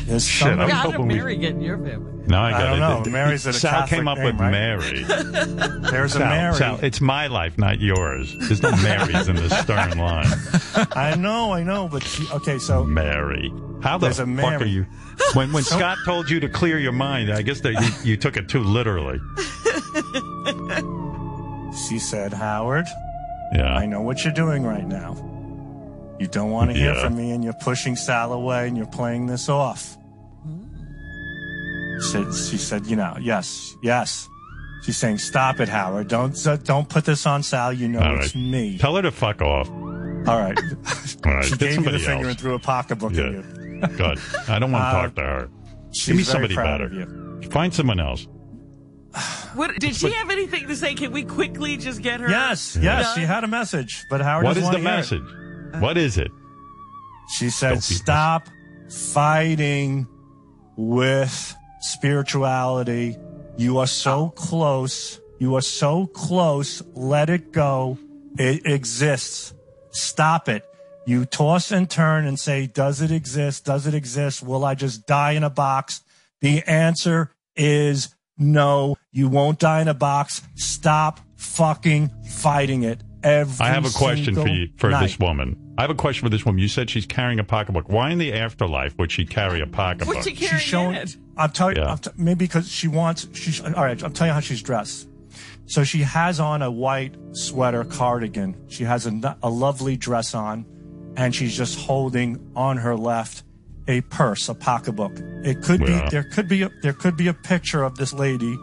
[0.06, 2.10] There's Shit, I somebody- was How did hoping we- Mary get in your family?
[2.26, 2.80] No, I I got don't it.
[2.80, 3.02] know.
[3.04, 4.50] The- Mary's a Sal Catholic came up name, with right?
[4.50, 5.04] Mary.
[5.04, 6.54] There's a Sal, Mary.
[6.54, 8.34] Sal, it's my life, not yours.
[8.40, 10.26] There's no Marys in the Stern line.
[10.96, 13.52] I know, I know, but she, okay, so Mary.
[13.82, 14.62] How the There's a fuck Mary.
[14.62, 14.86] are you?
[15.34, 18.36] When when Scott told you to clear your mind, I guess that you, you took
[18.38, 19.20] it too literally.
[21.88, 22.86] she said, Howard,
[23.54, 23.74] Yeah.
[23.74, 25.16] I know what you're doing right now.
[26.18, 27.02] You don't want to hear Yeah.
[27.02, 29.96] from me, and you're pushing Sal away, and you're playing this off.
[32.00, 34.28] She said, she said, you know, yes, yes.
[34.84, 36.08] She's saying, stop it, Howard.
[36.08, 37.72] Don't don't put this on Sal.
[37.72, 38.44] You know All it's right.
[38.44, 38.78] me.
[38.78, 39.70] Tell her to fuck off.
[39.70, 40.58] All right.
[41.24, 41.44] All right.
[41.44, 42.30] she Get gave you somebody the finger else.
[42.32, 43.24] and threw a pocketbook Yeah.
[43.24, 43.42] at you.
[43.96, 44.18] Good.
[44.48, 45.48] I don't want to Uh, talk to her.
[45.92, 46.84] She's Give me very somebody proud better.
[46.86, 46.92] of
[47.44, 47.50] you.
[47.50, 48.26] Find someone else.
[49.54, 50.94] What did she have anything to say?
[50.94, 52.28] Can we quickly just get her?
[52.28, 53.14] Yes, yes, done?
[53.16, 55.22] she had a message, but Howard What doesn't the wanna it.
[55.74, 55.82] Message?
[55.82, 56.30] What is it?
[57.36, 58.48] She said, stop
[58.90, 60.06] fighting
[60.76, 63.16] with spirituality.
[63.56, 65.20] You are so close.
[65.38, 66.82] You are so close.
[66.94, 67.98] Let it go.
[68.38, 69.54] It exists.
[69.90, 70.64] Stop it.
[71.06, 73.64] You toss and turn and say, does it exist?
[73.64, 74.42] Does it exist?
[74.42, 76.02] Will I just die in a box?
[76.40, 78.96] The answer is no.
[79.12, 80.42] You won't die in a box.
[80.54, 83.02] Stop fucking fighting it.
[83.22, 85.02] Every I have a question for you for night.
[85.02, 85.56] this woman.
[85.76, 86.60] I have a question for this woman.
[86.62, 87.88] You said she's carrying a pocketbook.
[87.88, 90.14] Why in the afterlife would she carry a pocketbook?
[90.14, 90.94] What's she She's showing.
[90.94, 91.16] it?
[91.36, 91.90] I'm telling you, Yeah.
[91.92, 93.26] I'm t- maybe because she wants.
[93.32, 94.00] She's all right.
[94.02, 95.08] I'm telling you how she's dressed.
[95.66, 98.56] So she has on a white sweater cardigan.
[98.68, 100.64] She has a lovely dress on,
[101.16, 103.42] and she's just holding on her left
[103.88, 105.12] a purse, a pocketbook.
[105.44, 106.04] It could Yeah.
[106.04, 108.56] be there could be a, there could be a picture of this lady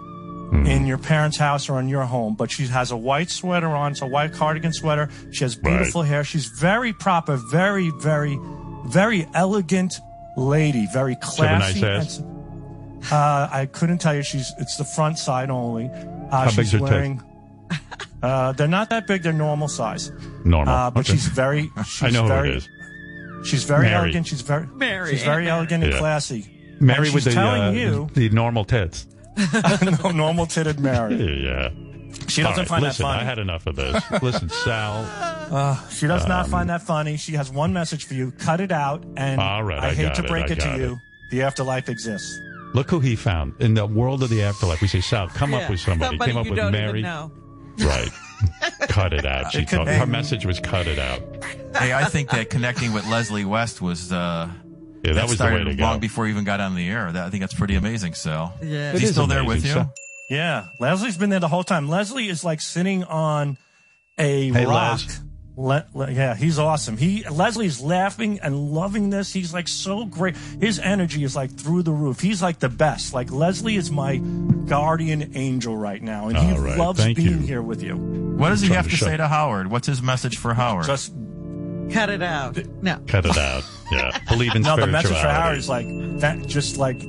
[0.51, 0.65] Hmm.
[0.65, 3.93] in your parents' house or in your home, but she has a white sweater on.
[3.93, 5.09] It's a white cardigan sweater.
[5.31, 6.25] She has beautiful hair.
[6.25, 8.37] She's very proper, very, very,
[8.87, 9.93] very elegant
[10.35, 11.85] lady, very She have a nice classy.
[11.85, 12.17] ass?
[12.17, 12.27] and
[13.13, 14.23] uh, I couldn't tell you.
[14.23, 15.85] She's it's the front side only.
[15.89, 17.23] Uh, How she's big's her wearing.
[18.21, 19.23] Uh, they're not that big.
[19.23, 20.11] They're normal size.
[20.43, 20.73] Normal.
[20.73, 21.13] Uh, but Okay.
[21.13, 21.71] she's very.
[21.87, 23.47] She's I know very, who it is.
[23.47, 23.95] She's very Mary.
[23.95, 24.27] elegant.
[24.27, 24.67] She's very.
[24.67, 25.99] Mary, She's very Aunt elegant and Yeah.
[25.99, 26.75] classy.
[26.79, 29.07] Mary and with the, telling uh, you- the normal tits.
[30.03, 31.43] no, normal titted Mary.
[31.45, 31.69] Yeah.
[32.27, 33.21] She doesn't right, find listen, that funny.
[33.21, 34.03] I had enough of this.
[34.21, 35.05] Listen, Sal.
[35.89, 37.15] She does not Um, find that funny.
[37.17, 38.31] She has one message for you.
[38.31, 39.03] Cut it out.
[39.15, 40.93] And All right, I, I hate to break I it, to got you.
[40.93, 40.97] it.
[41.31, 42.37] The afterlife exists.
[42.73, 44.81] Look who he found in the world of the afterlife.
[44.81, 46.17] We say, Sal, come up with somebody.
[46.19, 46.99] Came up you with don't Mary.
[46.99, 47.31] Even know.
[47.79, 48.09] Right.
[48.89, 49.51] cut it out.
[49.53, 49.93] She It could told, be.
[49.93, 51.21] her message was cut it out.
[51.77, 54.49] Hey, I think that connecting with Leslie West was uh,
[55.03, 55.83] Yeah, that was the way started to go.
[55.83, 57.11] long before you even got on the air.
[57.11, 58.13] That, I think that's pretty amazing.
[58.13, 58.53] Sal.
[58.61, 58.93] Yeah.
[58.93, 59.71] is he is still there with you?
[59.71, 59.93] Sal.
[60.29, 61.89] Yeah, Leslie's been there the whole time.
[61.89, 63.57] Leslie is like sitting on
[64.17, 64.99] a Hey, rock.
[65.01, 65.21] Les.
[65.57, 66.95] Le- Le- yeah, he's awesome.
[66.95, 69.33] He Leslie's laughing and loving this.
[69.33, 70.35] He's like so great.
[70.61, 72.21] His energy is like through the roof.
[72.21, 73.13] He's like the best.
[73.13, 74.17] Like Leslie is my
[74.65, 77.37] guardian angel right now, and he All right, loves thank being you.
[77.39, 77.97] here with you.
[77.97, 79.69] What does he have to to say to Howard?
[79.69, 80.85] What's his message for Howard?
[80.85, 81.11] Just
[81.91, 82.57] Cut it out.
[82.81, 82.99] No.
[83.07, 83.63] Cut it out.
[83.91, 84.17] Yeah.
[84.30, 85.88] Believe in no, the message for Howard is like
[86.19, 86.45] that.
[86.47, 87.01] Just like,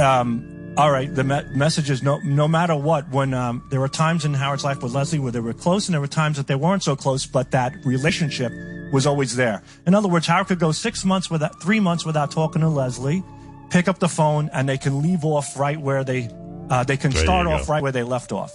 [0.00, 1.12] um, all right.
[1.12, 3.10] The me- message is no, no matter what.
[3.10, 5.94] When um, there were times in Howard's life with Leslie where they were close, and
[5.94, 8.52] there were times that they weren't so close, but that relationship
[8.92, 9.62] was always there.
[9.86, 13.22] In other words, Howard could go six months without, three months without talking to Leslie,
[13.70, 16.28] pick up the phone, and they can leave off right where they,
[16.70, 17.72] uh, they can There start off go.
[17.72, 18.54] right where they left off.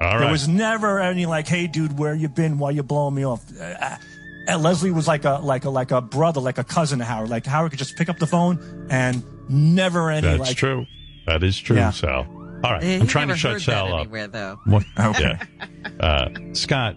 [0.00, 0.18] All right.
[0.20, 2.58] There was never any like, "Hey, dude, where you been?
[2.58, 3.96] Why you blowing me off?" Uh,
[4.46, 7.28] and Leslie was like a like a like a brother, like a cousin to Howard.
[7.30, 10.56] Like Howard could just pick up the phone and never any That's like.
[10.56, 10.86] true.
[11.26, 11.90] That is true, Yeah.
[11.90, 12.26] Sal.
[12.64, 12.82] All right.
[12.82, 14.00] Yeah, I'm trying to shut heard Sal that up.
[14.02, 14.58] anywhere, though.
[14.64, 14.84] What?
[14.98, 15.38] Okay.
[15.60, 15.88] Yeah.
[16.00, 16.96] Uh, Scott,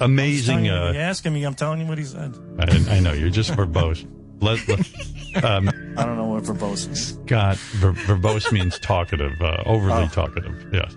[0.00, 0.64] amazing.
[0.66, 2.36] you, Uh, you're asking me, I'm telling you what he said.
[2.58, 4.06] I, I know you're just verbose.
[4.40, 7.18] Let, let- um, I don't know what verbose is.
[7.26, 10.08] Scott, ver- verbose means talkative, uh, overly Oh.
[10.08, 10.66] talkative.
[10.72, 10.96] Yes.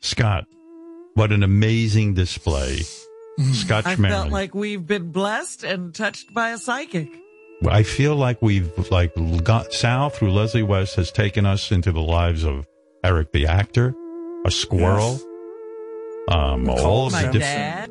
[0.00, 0.44] Scott,
[1.14, 2.80] what an amazing display.
[3.52, 4.08] Scott I Schmaren.
[4.08, 7.08] felt like we've been blessed and touched by a psychic.
[7.68, 12.00] I feel like we've like got Sal through Leslie West has taken us into the
[12.02, 12.66] lives of
[13.04, 13.94] Eric the actor,
[14.44, 15.18] a squirrel,
[16.28, 17.42] um, all of My the different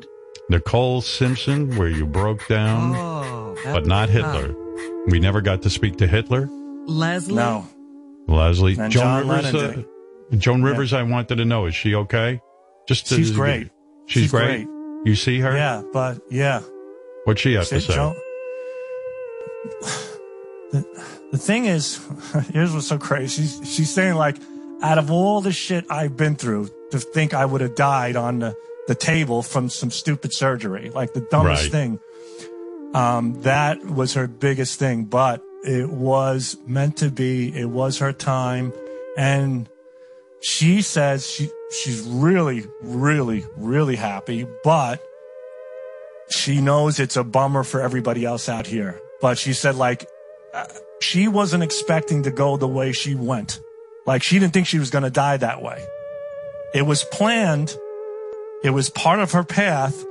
[0.02, 0.06] dad.
[0.48, 4.54] Nicole Simpson, where you broke down, Oh, but not was Hitler.
[5.08, 6.48] We never got to speak to Hitler.
[6.86, 7.34] Leslie.
[7.34, 7.66] No,
[8.28, 9.54] Leslie, And Joan John Rivers.
[9.54, 9.82] Uh,
[10.36, 12.40] Joan Rivers, I wanted to know, is she okay?
[12.86, 13.70] Just to- She's great.
[14.06, 14.68] She's, She's great.
[15.04, 15.54] You see her?
[15.56, 16.62] yeah, but yeah.
[17.24, 17.94] What's she have to say?
[17.94, 18.16] Jones-
[20.72, 20.84] The,
[21.32, 22.00] the thing is,
[22.52, 23.42] here's what's so crazy.
[23.42, 24.36] She's, she's saying like,
[24.82, 28.40] out of all the shit I've been through, to think I would have died on
[28.40, 28.56] the,
[28.88, 31.72] the table from some stupid surgery, like the dumbest Right.
[31.72, 32.00] thing.
[32.94, 37.56] Um, that was her biggest thing, but it was meant to be.
[37.56, 38.72] It was her time.
[39.16, 39.68] And
[40.40, 45.02] she says she, she's really, really, really happy, but
[46.28, 49.00] she knows it's a bummer for everybody else out here.
[49.20, 50.08] But she said, like,
[50.52, 50.66] uh,
[51.00, 53.60] she wasn't expecting to go the way she went.
[54.06, 55.84] Like, she didn't think she was going to die that way.
[56.74, 57.76] It was planned.
[58.62, 60.04] It was part of her path.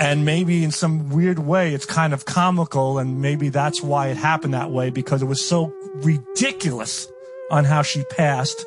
[0.00, 2.98] And maybe in some weird way, it's kind of comical.
[2.98, 7.10] And maybe that's why it happened that way because it was so ridiculous
[7.50, 8.64] on how she passed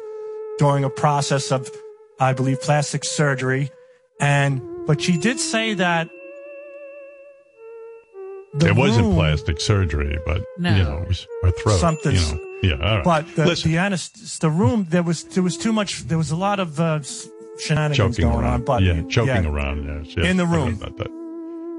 [0.57, 1.69] during a process of,
[2.19, 3.69] I believe, plastic surgery.
[4.19, 6.09] And, but she did say that
[8.53, 10.75] the it wasn't room- plastic surgery, but No.
[10.75, 11.79] you know, it was her throat.
[11.79, 12.39] Something- You know.
[12.63, 12.73] Yeah.
[12.73, 13.03] All right.
[13.03, 16.03] But the, Listen, the anest- the room there was there was too much.
[16.07, 16.99] There was a lot of uh,
[17.57, 18.53] shenanigans joking going around.
[18.53, 18.65] on.
[18.65, 19.49] But yeah, joking yeah.
[19.49, 19.83] around.
[20.05, 20.79] Yes, yes, In the I heard room.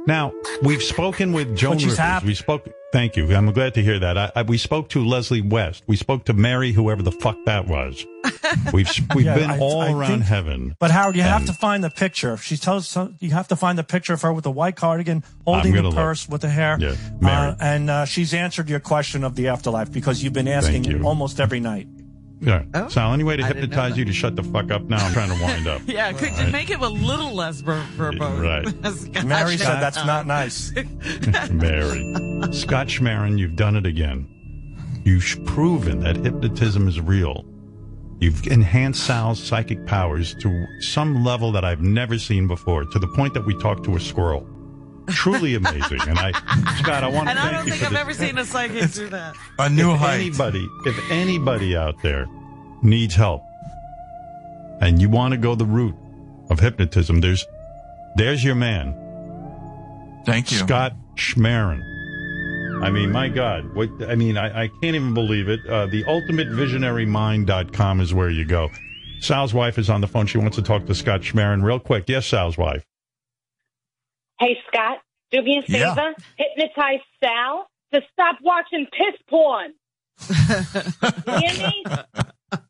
[0.07, 1.97] Now we've spoken with Joan Rivers.
[1.97, 2.27] happy.
[2.27, 2.69] We spoke.
[2.93, 3.33] Thank you.
[3.35, 4.19] I'm glad to hear that.
[4.19, 5.83] I, I, we spoke to Leslie West.
[5.87, 8.05] We spoke to Mary, whoever the fuck that was.
[8.73, 10.77] We've we've Yeah, been I- all around think- heaven.
[10.79, 12.37] But Howard, you have to find the picture.
[12.37, 15.73] She tells you have to find the picture of her with the white cardigan, holding
[15.73, 15.95] the look.
[15.95, 16.77] purse with the hair.
[16.79, 17.49] Yeah, Mary.
[17.53, 21.03] Uh, and uh, she's answered your question of the afterlife because you've been asking you.
[21.05, 21.87] almost every night.
[22.42, 22.64] Yeah.
[22.74, 25.05] Oh, Sal, any way to I hypnotize you to shut the fuck up now?
[25.05, 25.81] I'm trying to wind up.
[25.87, 28.42] Yeah, could you make him a little less ver- verbose?
[28.42, 28.83] Right.
[29.12, 30.72] Gosh, Mary said that's not nice.
[31.50, 32.02] Mary.
[32.52, 34.26] Scott Schmaren, you've done it again.
[35.05, 37.44] You've proven that hypnotism is real.
[38.20, 43.09] You've enhanced Sal's psychic powers to some level that I've never seen before, to the
[43.16, 44.48] point that we talked to a squirrel.
[45.12, 46.01] Truly amazing.
[46.09, 46.33] And I,
[46.79, 48.01] Scott, I want to And I don't you think I've this.
[48.01, 49.35] ever seen a psychic do that.
[49.59, 50.20] A new if height.
[50.20, 52.27] anybody, if anybody out there
[52.83, 53.42] needs help,
[54.81, 55.94] and you want to go the route
[56.51, 57.46] of hypnotism, there's,
[58.16, 58.94] there's your man.
[60.27, 60.59] Thank you.
[60.59, 61.83] Scott Schmaren.
[62.83, 65.61] I mean, my God, what, I mean, I, I can't even believe it.
[65.68, 68.70] Uh, the ultimatevisionarymind.com is where you go.
[69.20, 70.27] Sal's wife is on the phone.
[70.27, 72.05] She wants to talk to Scott Schmaren real quick.
[72.09, 72.85] Yes, Sal's wife.
[74.42, 74.98] Hey, Scott,
[75.31, 75.94] do me a Yeah.
[75.94, 76.14] favor.
[76.37, 79.72] Hypnotize Sal to stop watching piss porn.
[80.28, 81.85] Hear me?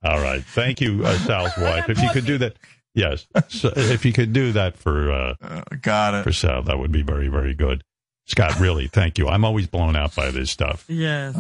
[0.05, 0.43] All right.
[0.45, 1.89] Thank you, uh, Sal's wife.
[1.89, 2.57] If you could do that.
[2.95, 3.27] Yes.
[3.49, 6.25] So if you could do that for, uh, Uh, got it.
[6.25, 7.83] for Sal, that would be very, very good.
[8.27, 9.29] Scott, really, thank you.
[9.29, 10.85] I'm always blown out by this stuff.
[10.89, 11.35] Yes.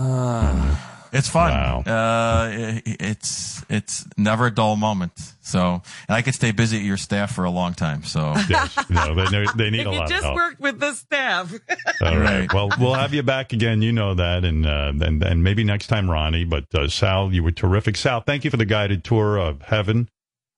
[1.13, 1.51] It's fun.
[1.53, 1.83] Wow.
[1.87, 5.13] Uh, it- it's it's never a dull moment.
[5.41, 8.03] So, and I could stay busy at your staff for a long time.
[8.05, 8.77] So, Yes.
[8.89, 10.37] No, they, they need if a you lot of just help.
[10.37, 11.53] worked with the staff.
[12.01, 12.41] All right.
[12.41, 12.53] Right.
[12.55, 13.83] Well, we'll have you back again.
[13.83, 16.45] You know that, and uh, and and maybe next time, Ronnie.
[16.45, 17.97] But uh, Sal, you were terrific.
[17.97, 20.09] Sal, thank you for the guided tour of heaven.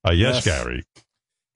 [0.07, 0.63] Uh, yes, Yes.
[0.63, 0.85] Gary.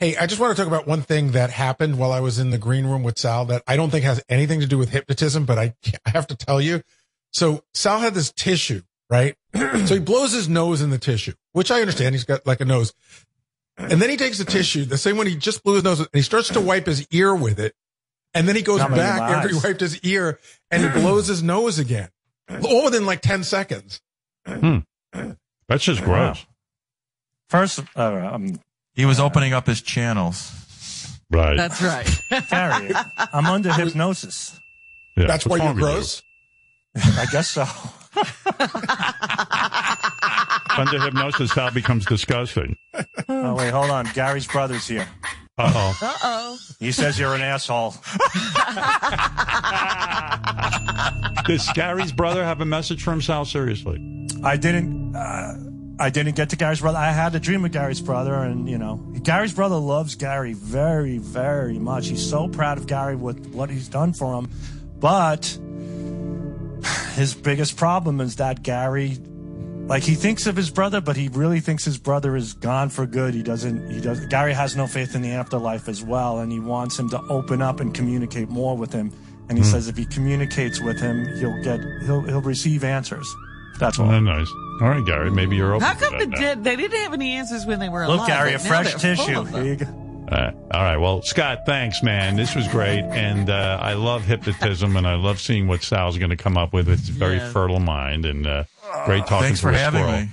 [0.01, 2.51] Hey, I just want to talk about one thing that happened while I was in
[2.51, 5.45] the green room with Sal that I don't think has anything to do with hypnotism,
[5.45, 5.75] but I,
[6.07, 6.83] I have to tell you.
[7.33, 9.37] So Sal had this tissue, right?
[9.55, 12.15] so he blows his nose in the tissue, which I understand.
[12.15, 12.93] He's got like a nose.
[13.77, 16.09] And then he takes the tissue, the same one he just blew his nose and
[16.13, 17.75] he starts to wipe his ear with it.
[18.35, 19.65] And then he goes Not back after he eyes.
[19.65, 20.39] wiped his ear
[20.71, 22.09] and he blows his nose again.
[22.65, 24.01] All within like 10 seconds.
[24.45, 26.45] That's just gross.
[27.51, 28.61] First, uh, um,
[28.95, 30.53] he was opening up his channels.
[31.31, 31.57] Right.
[31.57, 32.21] That's right.
[32.51, 32.91] Gary,
[33.33, 34.59] I'm under hypnosis.
[35.17, 35.27] Yeah.
[35.27, 35.83] That's why you're with you?
[35.83, 36.23] gross.
[36.97, 37.65] I guess so.
[40.79, 42.77] Under hypnosis, Sal becomes disgusting.
[43.29, 44.07] Oh, wait, hold on.
[44.15, 45.09] Gary's brother's here.
[45.57, 45.99] Uh oh.
[46.01, 46.59] Uh oh.
[46.79, 47.95] He says you're an asshole.
[51.47, 53.45] Does Gary's brother have a message from Sal?
[53.45, 53.99] Seriously.
[54.45, 55.17] I didn't.
[55.17, 55.57] Uh,
[56.01, 56.99] I didn't get to Gary's brother.
[56.99, 61.19] I had a dream of Gary's brother, and you know, Gary's brother loves Gary very,
[61.19, 62.07] very much.
[62.07, 64.49] He's so proud of Gary with what he's done for him,
[65.01, 65.59] but
[67.15, 69.19] his biggest problem is that Gary,
[69.87, 73.07] like, he thinks of his brother, but he really thinks his brother is gone for
[73.07, 73.35] good.
[73.35, 73.91] He doesn't.
[73.91, 74.25] He does.
[74.27, 77.63] Gary has no faith in the afterlife as well, and he wants him to open
[77.63, 79.13] up and communicate more with him.
[79.49, 79.71] And he hmm.
[79.71, 83.27] says if he communicates with him, he'll get he'll he'll receive answers.
[83.79, 84.11] That's all.
[84.11, 84.49] Oh, nice.
[84.81, 85.31] All right, Gary.
[85.31, 85.87] Maybe you're open.
[85.87, 86.39] How to come that the now.
[86.39, 86.65] dead?
[86.65, 88.19] They didn't have any answers when they were alive.
[88.19, 90.08] Look, Gary, a fresh they're full tissue.
[90.29, 90.41] Of them.
[90.41, 90.69] Here you go.
[90.69, 90.97] Uh, all right.
[90.97, 92.37] Well, Scott, thanks, man.
[92.37, 96.31] This was great, and uh, I love hypnotism, and I love seeing what Sal's going
[96.31, 96.89] to come up with.
[96.89, 97.53] It's a very Yes.
[97.53, 98.65] fertile mind, and uh,
[99.07, 100.21] great talking Thanks to for a having squirrel.
[100.23, 100.29] me.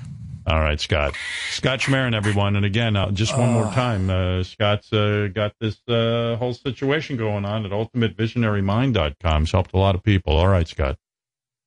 [0.48, 1.16] All right, Scott.
[1.50, 5.80] Scott Schmaren, everyone, and again, uh, just one more time, uh, Scott's uh, got this
[5.88, 9.42] uh, whole situation going on at UltimateVisionaryMind.com.
[9.44, 10.36] It's helped a lot of people.
[10.38, 11.00] All right, Scott.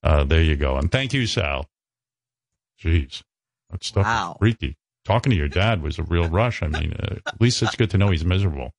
[0.05, 1.67] Uh, there you go, and thank you, Sal.
[2.81, 3.23] Jeez,
[3.71, 4.33] that stuff Wow.
[4.33, 4.77] is freaky.
[5.09, 6.63] Talking to your dad was a real rush.
[6.63, 8.75] I mean, uh, at least it's good to know he's miserable.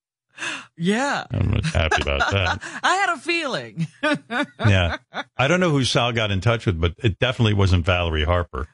[0.78, 1.26] Yeah.
[1.32, 2.62] I'm happy about that.
[2.84, 3.88] I had a feeling.
[4.70, 4.98] Yeah.
[5.36, 8.68] I don't know who Sal got in touch with, but it definitely wasn't Valerie Harper.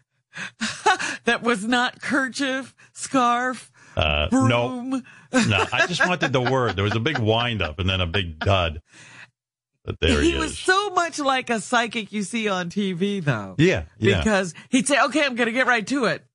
[1.23, 5.03] that was not kerchief, scarf, Uh, no, broom.
[5.47, 5.65] no.
[5.71, 6.75] I just wanted the word.
[6.75, 8.81] There was a big wind up and then a big dud.
[9.85, 10.33] But there he, is.
[10.33, 13.55] he was so much like a psychic you see on TV, though.
[13.57, 13.83] yeah.
[13.97, 14.17] Yeah.
[14.17, 16.25] Because he'd say, okay, I'm going to get right to it.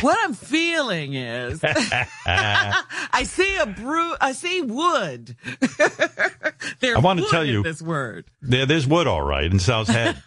[0.00, 1.60] What I'm feeling is
[2.26, 5.34] I see a brew, I see wood.
[6.80, 8.26] There's I wanna tell you- this word.
[8.42, 10.22] there, there's wood all right in Sal's head.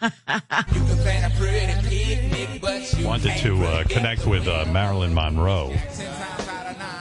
[3.02, 5.72] wanted to uh, connect with uh, Marilyn Monroe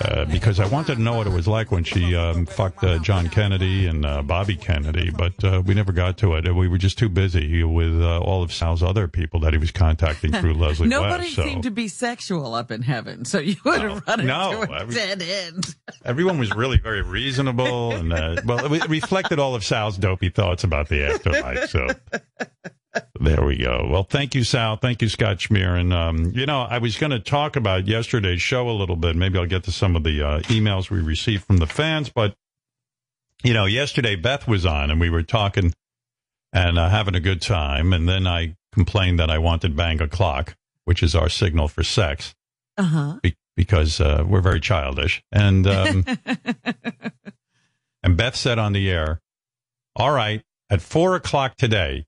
[0.03, 2.99] uh, because I wanted to know what it was like when she um, fucked uh,
[2.99, 6.53] John Kennedy and uh, Bobby Kennedy, but uh, we never got to it.
[6.53, 9.71] We were just too busy with uh, all of Sal's other people that he was
[9.71, 11.35] contacting through Leslie Nobody West.
[11.35, 14.63] So seemed to be sexual up in heaven, so you would have run into No,
[14.63, 15.75] a I was- dead end.
[16.03, 20.63] everyone was really very reasonable, and uh, well, it reflected all of Sal's dopey thoughts
[20.63, 21.69] about the afterlife.
[21.69, 21.87] So
[23.23, 23.87] There we go.
[23.87, 24.77] Well, thank you, Sal.
[24.77, 25.79] Thank you, Scott Schmaren.
[25.81, 29.15] And, um, you know, I was going to talk about yesterday's show a little bit.
[29.15, 32.09] Maybe I'll get to some of the uh, emails we received from the fans.
[32.09, 32.33] But,
[33.43, 35.71] you know, yesterday Beth was on and we were talking
[36.51, 37.93] and uh, having a good time.
[37.93, 40.55] And then I complained that I wanted bang o'clock,
[40.85, 42.33] which is our signal for sex,
[42.77, 43.19] Uh huh.
[43.21, 45.21] be- because uh, we're very childish.
[45.31, 46.05] And, um,
[48.03, 49.21] and Beth said on the air,
[49.95, 50.41] all right,
[50.71, 52.05] at four o'clock today,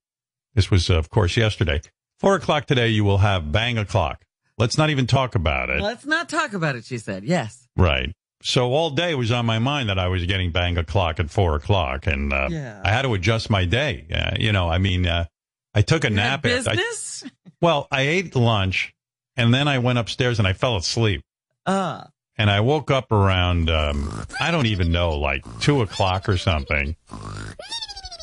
[0.56, 1.82] this was, of course, yesterday,
[2.20, 4.24] four o'clock today, you will have bang o'clock.
[4.58, 5.82] Let's not even talk about it.
[5.82, 7.24] Let's not talk about it, she said.
[7.24, 7.68] Yes.
[7.76, 8.12] Right.
[8.44, 11.30] So all day it was on my mind that I was getting bang o'clock at
[11.30, 12.82] four o'clock, and uh, Yeah.
[12.84, 14.06] I had to adjust my day.
[14.14, 15.26] Uh, you know, I mean, uh,
[15.74, 16.46] I took a You nap.
[16.46, 17.24] after- I- business?
[17.62, 18.94] well, I ate lunch,
[19.38, 21.22] and then I went upstairs and I fell asleep.
[21.66, 22.04] Uh,
[22.38, 26.96] And I woke up around, um, I don't even know, like two o'clock or something.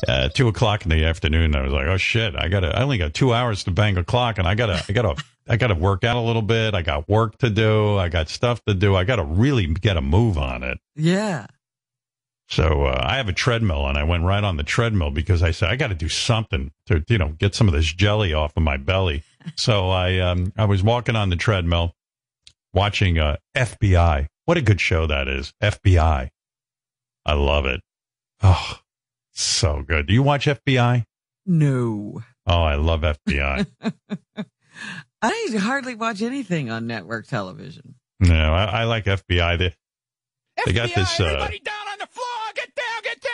[0.07, 1.55] Uh, two o'clock in the afternoon.
[1.55, 4.03] I was like, oh shit, I gotta, I only got two hours to bang a
[4.03, 6.73] clock, and I gotta, I gotta, I gotta work out a little bit.
[6.73, 7.97] I got work to do.
[7.97, 8.95] I got stuff to do.
[8.95, 10.79] I gotta really get a move on it.
[10.95, 11.45] yeah.
[12.49, 15.51] So, uh, I have a treadmill and I went right on the treadmill because I
[15.51, 18.63] said, I gotta do something to, you know, get some of this jelly off of
[18.63, 19.23] my belly.
[19.55, 21.95] So I, um, I was walking on the treadmill
[22.73, 24.27] watching, uh, FBI.
[24.43, 25.53] What a good show that is.
[25.63, 26.29] FBI.
[27.25, 27.79] I love it.
[28.43, 28.79] Oh,
[29.33, 30.07] so good.
[30.07, 31.05] Do you watch FBI?
[31.45, 32.21] No.
[32.47, 33.65] Oh, I love FBI.
[35.21, 37.95] I hardly watch anything on network television.
[38.19, 39.57] no, I, I like FBI.
[39.59, 39.75] They,
[40.65, 41.47] they got this, uh,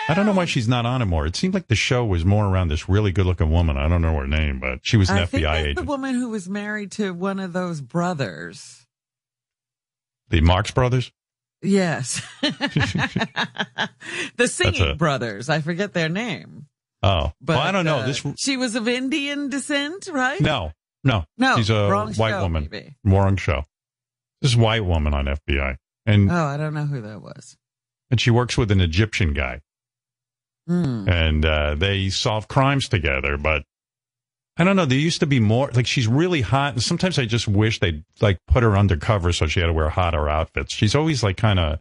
[0.09, 1.25] I don't know why she's not on it more.
[1.25, 3.75] It seemed like the show was more around this really good looking woman.
[3.77, 5.75] I don't know her name, but she was an I FBI that's agent.
[5.77, 8.85] the woman who was married to one of those brothers.
[10.29, 11.11] the Marx Brothers?
[11.61, 12.21] Yes.
[14.37, 15.49] the singing a- brothers.
[15.49, 16.67] I forget their name.
[17.03, 17.97] Oh, But well, I don't know.
[17.99, 20.41] uh, this she was of Indian descent, right?
[20.41, 20.71] no,
[21.03, 22.67] no, No, she's a white show, woman.
[22.71, 22.95] maybe.
[23.03, 23.63] Wrong show.
[24.41, 27.55] This white woman on FBI, and Oh, I don't know who that was.
[28.09, 29.61] and she works with an Egyptian guy,
[30.67, 31.07] Hmm.
[31.07, 33.37] and uh, they solve crimes together.
[33.37, 33.63] But
[34.57, 34.85] I don't know.
[34.85, 35.69] There used to be more.
[35.73, 39.47] Like she's really hot, and sometimes I just wish they'd like put her undercover so
[39.47, 40.73] she had to wear hotter outfits.
[40.73, 41.79] She's always like kind of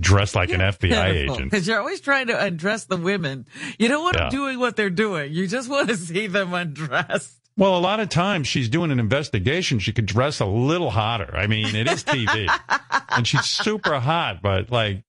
[0.00, 1.50] dressed like an FBI agent.
[1.50, 3.46] Because you're always trying to undress the women.
[3.78, 4.22] You don't want Yeah.
[4.24, 5.32] them doing what they're doing.
[5.32, 7.36] You just want to see them undressed.
[7.56, 9.78] Well, a lot of times she's doing an investigation.
[9.80, 11.30] She could dress a little hotter.
[11.36, 12.48] I mean, it is TV,
[13.10, 15.02] and she's super hot, but like,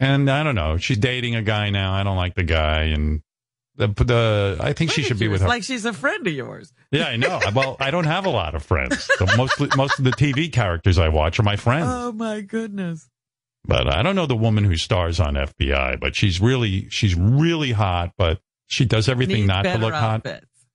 [0.00, 0.76] and I don't know.
[0.76, 1.92] She's dating a guy now.
[1.92, 3.22] I don't like the guy, and
[3.78, 5.48] the the I think she should be with her.
[5.48, 6.72] Like she's a friend of yours.
[6.90, 7.40] yeah, I know.
[7.54, 9.06] Well, I don't have a lot of friends.
[9.18, 11.86] The most most of the TV characters I watch are my friends.
[11.88, 13.08] Oh my goodness.
[13.64, 17.72] But I don't know the woman who stars on FBI, but she's really she's really
[17.72, 20.26] hot, but she does everything Needs not to look hot.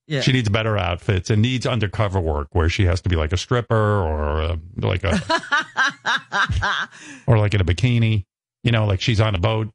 [0.07, 0.21] Yeah.
[0.21, 3.37] She needs better outfits and needs undercover work where she has to be like a
[3.37, 5.19] stripper or uh, like a
[7.27, 8.25] or like in a bikini,
[8.63, 9.69] you know, like she's on a boat,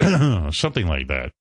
[0.52, 1.32] something like that.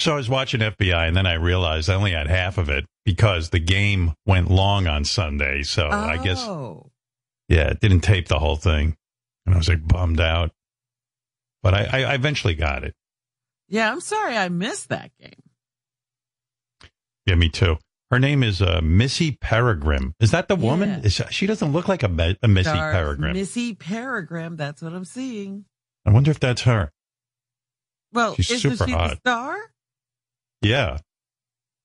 [0.00, 2.86] So I was watching FBI and then I realized I only had half of it
[3.04, 5.62] because the game went long on Sunday.
[5.62, 6.90] So I guess, Oh.
[7.48, 8.96] yeah, it didn't tape the whole thing.
[9.44, 10.52] And I was like bummed out.
[11.62, 12.94] But I, I, eventually got it.
[13.68, 15.42] Yeah, I'm sorry I missed that game.
[17.26, 17.76] Yeah, me too.
[18.10, 20.12] Her name is uh, Missy Peregrym.
[20.18, 21.04] Is that the woman?
[21.04, 23.34] Is, she doesn't look like a, a Missy Stars Peregrym.
[23.34, 24.56] Missy Peregrym.
[24.56, 25.66] That's what I'm seeing.
[26.06, 26.90] I wonder if that's her.
[28.12, 29.10] Well, She's isn't super she hot.
[29.10, 29.56] the star?
[30.62, 30.98] Yeah.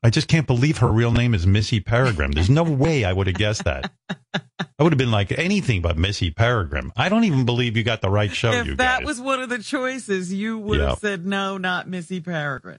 [0.03, 2.33] I just can't believe her real name is Missy Peregrym.
[2.35, 3.91] There's no way I would have guessed that.
[4.33, 6.91] I would have been like anything but Missy Peregrym.
[6.95, 9.05] I don't even believe you got the right show, you if that guys.
[9.07, 10.89] was one of the choices, you would Yeah.
[10.89, 12.77] have said no, not Missy Peregrym.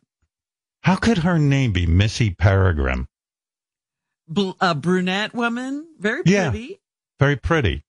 [0.82, 3.06] How could her name be Missy Peregrym?
[4.28, 6.50] Bl- a brunette woman, very Yeah.
[6.50, 6.80] pretty.
[7.18, 7.82] Very pretty.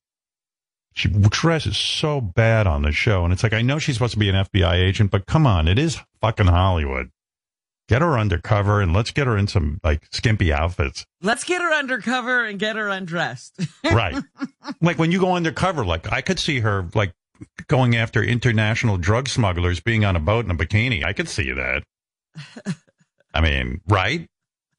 [0.94, 3.24] She dresses so bad on the show.
[3.24, 5.68] And it's like, I know she's supposed to be an FBI agent, but come on,
[5.68, 7.12] it is fucking Hollywood.
[7.88, 11.06] Get her undercover and let's get her in some like skimpy outfits.
[11.22, 13.60] Let's get her undercover and get her undressed.
[13.86, 14.22] Right.
[14.82, 17.14] like when you go undercover, like I could see her like
[17.68, 21.06] going after international drug smugglers being on a boat in a bikini.
[21.06, 21.84] I could see that.
[23.34, 24.28] I mean, right?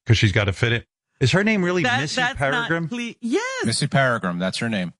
[0.05, 0.85] Because she's got to fit it.
[1.19, 2.81] Is her name really That- Missy that's Peregrym?
[2.83, 3.65] not cle- yes.
[3.65, 4.93] Missy Peregrym, that's her name.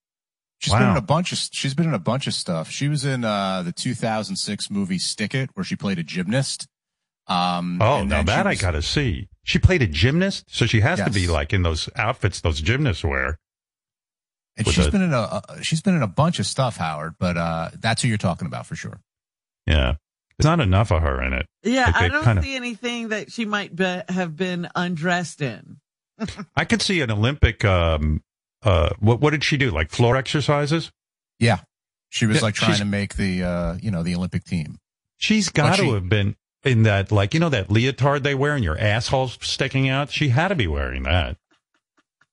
[0.60, 0.80] She's Wow.
[0.80, 2.70] been in a bunch of she's been in a bunch of stuff.
[2.70, 6.68] She was in uh, the 2006 movie Stick It, where she played a gymnast.
[7.30, 9.30] Um, Oh, now that she I got to see.
[9.43, 13.03] She played a gymnast, so she has to be like in those outfits those gymnasts
[13.03, 13.38] wear.
[14.57, 16.77] And with she's a- been in a uh, she's been in a bunch of stuff,
[16.77, 17.15] Howard.
[17.19, 18.99] But uh, that's who you're talking about for sure.
[19.65, 19.95] Yeah.
[20.38, 21.45] There's not enough of her in it.
[21.63, 25.77] Yeah, Like I don't kinda- see anything that she might be, have been undressed in.
[26.55, 27.63] I could see an Olympic.
[27.65, 28.21] Um,
[28.63, 29.69] uh, what what did she do?
[29.71, 30.91] Like floor exercises?
[31.39, 31.59] Yeah.
[32.09, 34.77] She was Yeah, like trying to make the, uh, you know, the Olympic team.
[35.17, 38.55] She's got to she- have been in that, like you know, that leotard they wear
[38.55, 40.12] and your asshole's sticking out.
[40.12, 41.38] She had to be wearing that.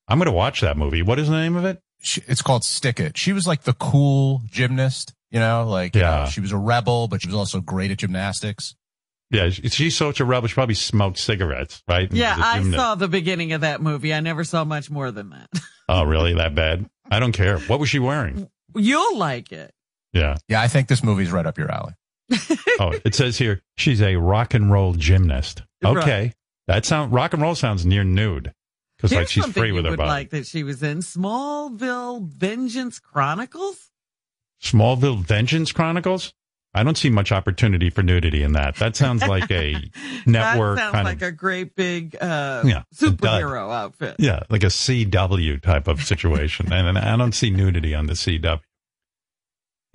[0.07, 1.01] I'm going to watch that movie.
[1.01, 1.81] What is the name of it?
[2.01, 3.17] She, it's called Stick It.
[3.17, 6.23] She was like the cool gymnast, you know, like, you Yeah.
[6.23, 8.75] know, she was a rebel, but she was also great at gymnastics.
[9.29, 10.47] Yeah, she's such a rebel.
[10.47, 12.09] She probably smoked cigarettes, right?
[12.13, 14.13] Yeah, I saw the beginning of that movie.
[14.13, 15.49] I never saw much more than that.
[15.89, 16.33] Oh, really?
[16.33, 16.85] That bad?
[17.09, 17.59] I don't care.
[17.59, 18.49] What was she wearing?
[18.75, 19.71] You'll like it.
[20.11, 20.35] Yeah.
[20.49, 20.61] Yeah.
[20.61, 21.93] I think this movie's right up your alley.
[22.79, 25.63] Oh, it says here she's a rock and roll gymnast.
[25.83, 25.97] Right.
[25.97, 26.33] Okay,
[26.67, 28.53] that sound rock and roll sounds near nude
[28.97, 30.09] because like she's free you with her would body.
[30.09, 33.89] like that she was in Smallville Vengeance Chronicles.
[34.61, 36.33] Smallville Vengeance Chronicles.
[36.73, 38.75] I don't see much opportunity for nudity in that.
[38.75, 39.73] That sounds like a
[40.27, 44.17] network that sounds kind like of a great big uh, Yeah, superhero outfit.
[44.19, 48.13] yeah, like a CW type of situation, and, and I don't see nudity on the
[48.13, 48.59] CW.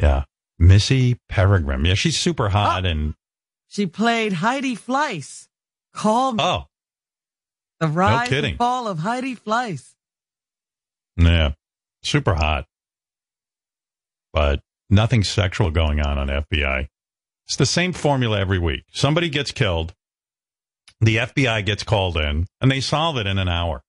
[0.00, 0.24] Yeah,
[0.62, 1.86] Missy Peregrym.
[1.86, 3.14] Yeah, she's super hot, and
[3.68, 5.48] She played Heidi Fleiss.
[5.92, 6.66] Call me oh
[7.80, 8.50] the rise kidding.
[8.50, 9.94] and fall of Heidi Fleiss.
[11.16, 11.52] yeah,
[12.04, 12.66] super hot,
[14.32, 16.86] but nothing sexual going on on FBI.
[17.46, 18.84] It's the same formula every week.
[18.92, 19.94] Somebody gets killed,
[21.00, 23.82] the FBI gets called in, and they solve it in an hour.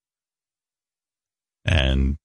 [1.65, 2.17] And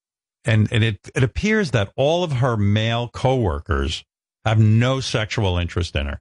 [0.47, 4.05] and, and it it appears that all of her male coworkers
[4.49, 6.21] have no sexual interest in her.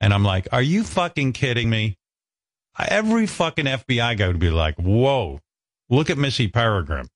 [0.00, 1.96] And I'm like, are you fucking kidding me?
[2.78, 5.40] Every fucking FBI guy would be like, whoa,
[5.88, 7.08] look at Missy Peregrym.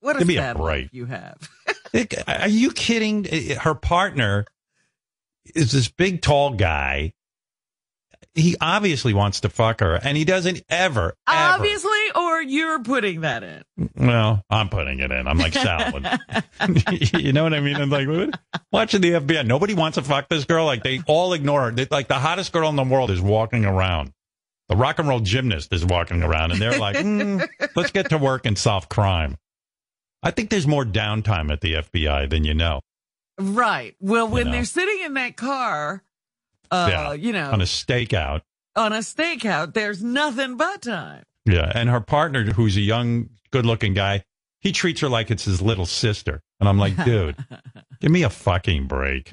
[0.00, 0.88] What a Give a break.
[0.92, 1.36] you have.
[2.28, 3.24] Are you kidding?
[3.58, 4.46] Her partner
[5.54, 7.12] is this big, tall guy.
[8.34, 11.54] He obviously wants to fuck her, and he doesn't ever, ever.
[11.54, 13.64] Obviously, or you're putting that in.
[13.96, 15.26] Well, I'm putting it in.
[15.26, 16.06] I'm like salad.
[17.18, 17.76] you know what I mean?
[17.76, 18.38] I'm like, what?
[18.70, 19.44] watching the FBI.
[19.44, 20.64] Nobody wants to fuck this girl.
[20.64, 21.70] Like they all ignore her.
[21.72, 24.12] They- like the hottest girl in the world is walking around.
[24.68, 28.18] The rock and roll gymnast is walking around, and they're like, "Mm, let's get to
[28.18, 29.36] work and solve crime.
[30.22, 32.80] I think there's more downtime at the FBI than you know.
[33.40, 33.96] Right.
[33.98, 34.52] Well, when know.
[34.52, 36.04] they're sitting in that car,
[36.70, 38.40] uh, Yeah, you know, on a stakeout.
[38.76, 41.22] on a stakeout, there's nothing but time.
[41.46, 41.70] Yeah.
[41.74, 44.24] And her partner, who's a young, good looking guy,
[44.60, 46.40] he treats her like it's his little sister.
[46.60, 47.36] And I'm like, dude,
[48.00, 49.32] give me a fucking break.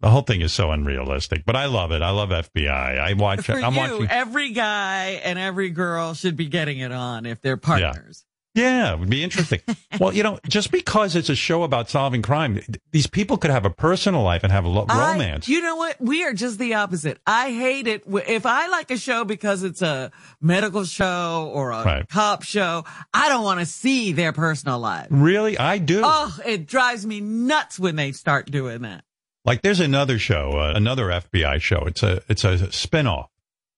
[0.00, 2.02] The whole thing is so unrealistic, but I love it.
[2.02, 2.66] I love FBI.
[2.68, 3.64] I watch For it.
[3.64, 4.06] I'm you, watching.
[4.10, 8.24] every guy and every girl should be getting it on if they're partners.
[8.54, 9.60] Yeah, it would be interesting.
[10.00, 12.60] well, you know, just because it's a show about solving crime,
[12.92, 15.48] these people could have a personal life and have a lo- I- romance.
[15.48, 16.00] you know what?
[16.00, 17.18] We are just the opposite.
[17.26, 18.04] I hate it.
[18.06, 22.08] If I like a show because it's a medical show or a Right.
[22.08, 25.08] cop show, I don't want to see their personal life.
[25.10, 25.58] really?
[25.58, 26.02] I do.
[26.04, 29.02] Oh, it drives me nuts when they start doing that.
[29.44, 31.84] Like there's another show, uh, another FBI show.
[31.86, 33.26] It's a it's a spinoff.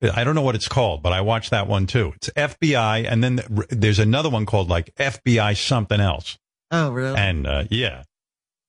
[0.02, 2.12] I don't know what it's called, but I watched that one too.
[2.16, 6.38] It's FBI, and then th- there's another one called like FBI something else.
[6.70, 7.16] Oh, really?
[7.16, 8.02] And uh, yeah,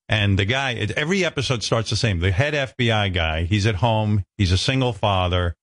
[0.09, 2.19] and the guy, it, every episode starts the same.
[2.19, 5.55] The head FBI guy, he's at home, he's a single father,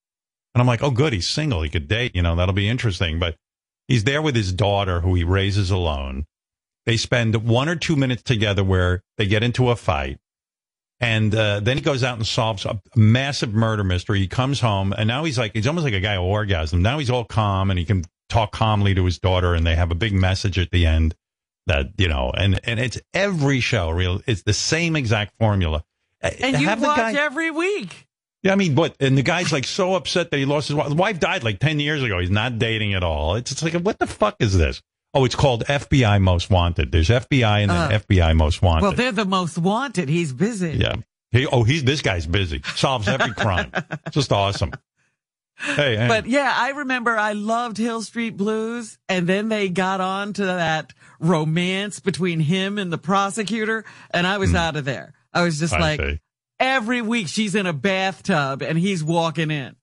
[0.55, 2.15] and I'm like, oh, good, he's single, he could date.
[2.15, 3.19] You know, that'll be interesting.
[3.19, 3.37] But
[3.89, 6.27] he's there with his daughter, who he raises alone.
[6.85, 10.19] They spend one or two minutes together where they get into a fight.
[11.05, 14.21] And uh, then he goes out and solves a massive murder mystery.
[14.21, 16.81] He comes home, and now he's like, he's almost like a guy who orgasmed.
[16.81, 19.91] Now he's all calm, and he can talk calmly to his daughter, and they have
[19.91, 21.15] a big message at the end
[21.67, 24.23] that, you know, and, and it's every show, real.
[24.27, 25.85] It's the same exact formula.
[26.23, 28.07] Uh, and you Have the watch guy- every week.
[28.43, 28.97] yeah, I mean, what?
[28.99, 30.89] And the guy's like so upset that he lost his wife.
[30.89, 32.19] The wife died like 10 years ago.
[32.19, 33.35] He's not dating at all.
[33.37, 34.83] It's, it's like, what the fuck is this?
[35.15, 36.91] Oh, it's called FBI Most Wanted.
[36.91, 38.83] There's FBI and then Uh, FBI Most Wanted.
[38.83, 40.09] Well, they're the most wanted.
[40.09, 40.73] He's busy.
[40.73, 40.97] yeah.
[41.31, 42.63] He, oh, he's, this guy's busy.
[42.77, 43.73] Solves every crime.
[44.11, 44.71] Just awesome.
[45.57, 46.07] Hey, hey.
[46.09, 50.45] But yeah, I remember I loved Hill Street Blues, and then they got on to
[50.45, 55.13] that romance between him and the prosecutor, and I was out of there.
[55.33, 55.73] I was just.
[55.75, 56.21] I like, see.
[56.61, 59.77] every week she's in a bathtub and he's walking in.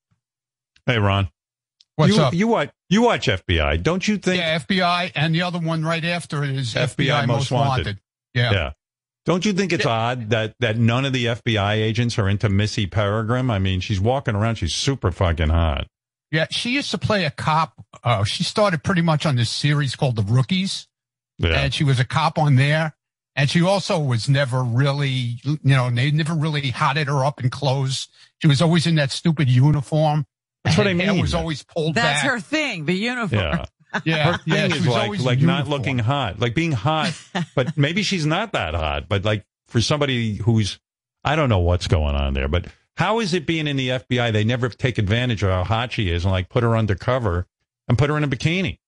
[0.85, 1.29] Hey, Ron.
[1.95, 2.33] What's you, up?
[2.33, 3.83] You watch, you watch FBI.
[3.83, 4.37] Don't you think?
[4.37, 7.67] yeah, FBI, and the other one right after it is FBI FBI, Most Most Wanted.
[7.85, 7.99] Wanted.
[8.33, 8.51] Yeah.
[8.51, 8.71] Yeah.
[9.25, 12.87] Don't you think it's odd that, that none of the FBI agents are into Missy
[12.87, 13.51] Peregrym?
[13.51, 14.55] I mean, she's walking around.
[14.55, 15.85] She's super fucking hot.
[16.31, 17.73] Yeah, she used to play a cop.
[18.03, 20.87] Uh, she started pretty much on this series called The Rookies,
[21.37, 21.49] Yeah.
[21.49, 22.95] and she was a cop on there.
[23.35, 27.49] And she also was never really, you know, they never really hotted her up in
[27.49, 28.07] clothes.
[28.41, 30.25] She was always in that stupid uniform.
[30.63, 31.21] That's what I Her hair mean.
[31.21, 32.31] was always pulled That's back.
[32.31, 33.41] her thing, the uniform.
[33.41, 33.65] Yeah.
[34.05, 37.11] Yeah, Her thing she is like like not looking hot, like being hot,
[37.55, 39.09] but maybe she's not that hot.
[39.09, 40.79] But like for somebody who's,
[41.25, 42.47] I don't know what's going on there.
[42.47, 44.31] But how is it being in the FBI?
[44.31, 47.47] They never take advantage of how hot she is and like put her undercover
[47.89, 48.79] and put her in a bikini.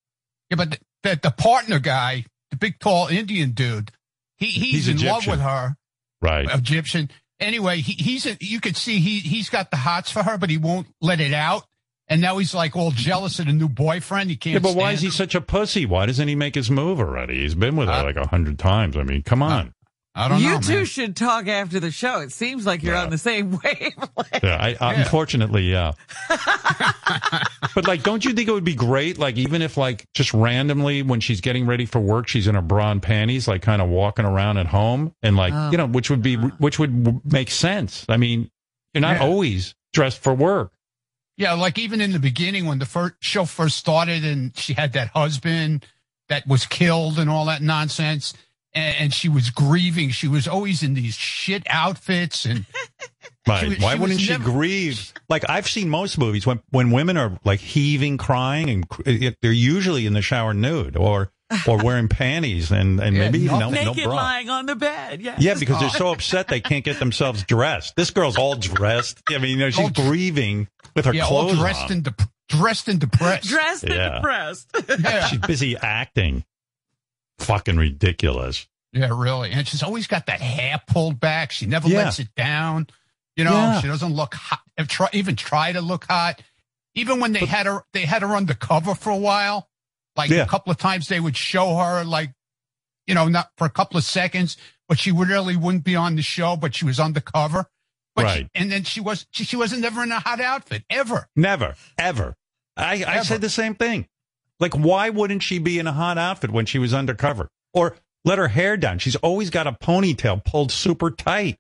[0.49, 3.91] Yeah, but the, the, the partner guy, the big tall Indian dude,
[4.37, 5.75] he, he's, He's in love with her,
[6.21, 6.47] Right.
[6.49, 7.11] Egyptian.
[7.39, 10.49] Anyway, he, he's a, you could see he he's got the hots for her, but
[10.49, 11.63] he won't let it out.
[12.09, 14.29] And now he's like all jealous of the new boyfriend.
[14.29, 14.53] He can't.
[14.53, 15.11] Yeah, but why stand is he her.
[15.13, 15.85] such a pussy?
[15.85, 17.41] Why doesn't he make his move already?
[17.41, 18.95] He's been with her Uh, like a hundred times.
[18.97, 19.73] I mean, come on.
[20.15, 20.59] I don't you know.
[20.59, 20.85] two man.
[20.85, 22.19] should talk after the show.
[22.19, 23.03] It seems like you're Yeah.
[23.05, 24.43] on the same wavelength.
[24.43, 24.99] Yeah, I, I, Yeah.
[25.01, 25.93] unfortunately, yeah.
[27.75, 29.17] but like, don't you think it would be great?
[29.17, 32.61] Like, even if like just randomly when she's getting ready for work, she's in her
[32.61, 35.71] bra and panties, like kind of walking around at home, and like Oh.
[35.71, 38.05] you know, which would be which would make sense.
[38.09, 38.49] I mean,
[38.93, 39.23] you're not Yeah.
[39.23, 40.71] always dressed for work.
[41.37, 44.93] Yeah, like even in the beginning when the first show first started, and she had
[44.93, 45.85] that husband
[46.29, 48.33] that was killed and all that nonsense,
[48.73, 50.11] and, and she was grieving.
[50.11, 52.65] She was always in these shit outfits, and
[53.47, 53.67] Right.
[53.67, 55.13] was- Why she wouldn't she never- grieve?
[55.29, 58.69] Like I've seen most movies when when women are like heaving, crying,
[59.05, 61.31] and they're usually in the shower nude or
[61.67, 63.83] or wearing panties and and Yeah, maybe no, nothing.
[63.85, 64.15] no Naked bra.
[64.15, 65.21] lying on the bed.
[65.21, 65.41] Yes.
[65.41, 67.95] Yeah, because they're so upset they can't get themselves dressed.
[67.97, 69.21] This girl's all dressed.
[69.29, 71.91] I mean, you know, she's All grieving with her yeah, all clothes dressed on.
[71.91, 73.49] and dep dressed and depressed.
[73.49, 74.05] Dressed Yeah.
[74.05, 74.69] and depressed.
[75.01, 76.45] yeah, She's busy acting.
[77.39, 78.67] Fucking ridiculous.
[78.93, 79.51] yeah, really.
[79.51, 81.51] And she's always got that hair pulled back.
[81.51, 82.03] She never Yeah.
[82.05, 82.87] lets it down.
[83.35, 83.81] You know, Yeah.
[83.81, 84.59] she doesn't look hot.
[84.77, 86.41] if Try, even try to look hot.
[86.95, 89.69] Even when they had her, they had her undercover for a while.
[90.15, 90.43] Like Yeah.
[90.43, 92.31] a couple of times, they would show her, like,
[93.07, 94.57] you know, not for a couple of seconds,
[94.87, 97.67] but she would really wouldn't be on the show, but she was undercover.
[98.15, 98.49] But she- Right.
[98.53, 101.27] and then she was she, she wasn't ever in a hot outfit ever.
[101.35, 102.35] Never, ever.
[102.77, 104.07] I, I said the same thing.
[104.59, 107.49] Like, why wouldn't she be in a hot outfit when she was undercover?
[107.73, 108.99] Or let her hair down.
[108.99, 111.57] She's always got a ponytail pulled super tight.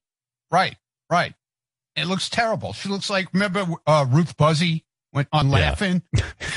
[0.51, 0.77] Right,
[1.09, 1.33] right.
[1.95, 2.73] It looks terrible.
[2.73, 5.53] She looks like remember uh, Ruth Buzzi went on Yeah.
[5.53, 6.01] laughing.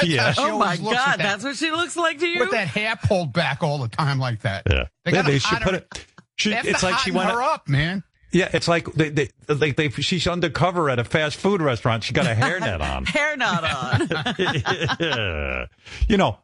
[0.04, 0.32] Yeah.
[0.32, 2.40] She oh my always looks with God, that- that's what she looks like to you.
[2.40, 4.64] with that hair pulled back all the time like that.
[4.68, 4.84] Yeah.
[5.04, 6.06] They They, gotta they should hot put her- it.
[6.36, 7.30] She, it's like she hotten went.
[7.30, 8.02] her up, man.
[8.32, 12.04] Yeah, it's like they, they, they, they, she's undercover at a fast food restaurant.
[12.04, 13.04] She got a hairnet on.
[13.06, 14.08] Hair not on.
[16.08, 16.38] you know,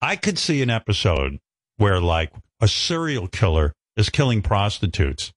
[0.00, 1.38] I could see an episode
[1.76, 5.32] where like a serial killer is killing prostitutes.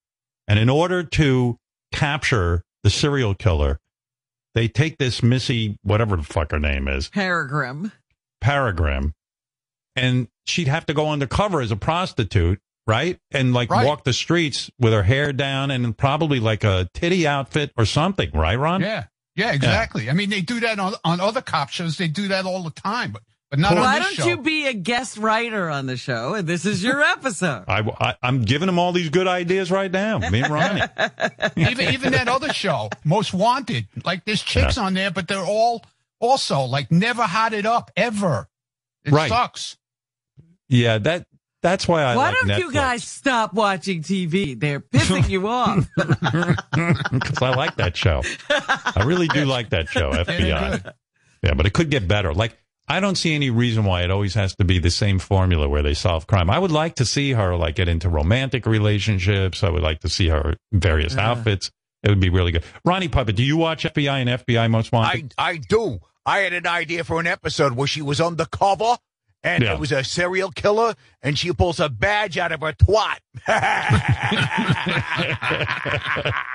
[0.48, 1.60] And in order to
[1.92, 3.80] capture the serial killer,
[4.54, 7.92] they take this Missy, whatever the fuck her name is, Peregrym.
[8.44, 9.14] Paragram,
[9.96, 13.20] and she'd have to go undercover as a prostitute, right?
[13.32, 13.86] And like Right.
[13.88, 18.30] walk the streets with her hair down and probably like a titty outfit or something,
[18.34, 18.82] right, Ron?
[18.82, 19.06] Yeah,
[19.36, 20.08] yeah, exactly.
[20.08, 21.98] I mean, they do that on on other cop shows.
[21.98, 24.26] They do that all the time, but but not Why on don't show.
[24.28, 27.66] you be a guest writer on the show and this is your episode?
[27.68, 30.18] I, I, am giving them all these good ideas right now.
[30.18, 30.82] Me and Ronnie.
[31.56, 33.88] even even that other show, Most Wanted.
[34.04, 35.84] Like there's chicks on there, but they're all
[36.20, 38.48] also like never hotted up ever.
[39.04, 39.30] It Right.
[39.30, 39.78] sucks.
[40.68, 41.28] yeah, that
[41.62, 44.60] that's why I Why like don't you guys stop watching TV?
[44.60, 45.88] They're pissing you off.
[45.96, 48.22] because I like that show.
[48.50, 50.94] I really do like that show, FBI.
[51.42, 52.34] Yeah, but it could get better.
[52.36, 52.56] Like
[52.88, 55.82] I don't see any reason why it always has to be the same formula where
[55.82, 56.50] they solve crime.
[56.52, 59.64] I would like to see her like get into romantic relationships.
[59.64, 61.72] I would like to see her in various outfits.
[62.04, 62.64] It would be really good.
[62.84, 65.34] Ronnie Puppet, do you watch FBI and FBI Most Wanted?
[65.38, 66.00] I I do.
[66.28, 68.98] I had an idea for an episode where she was undercover
[69.44, 69.74] and Yeah.
[69.74, 73.18] it was a serial killer and she pulls a badge out of her twat.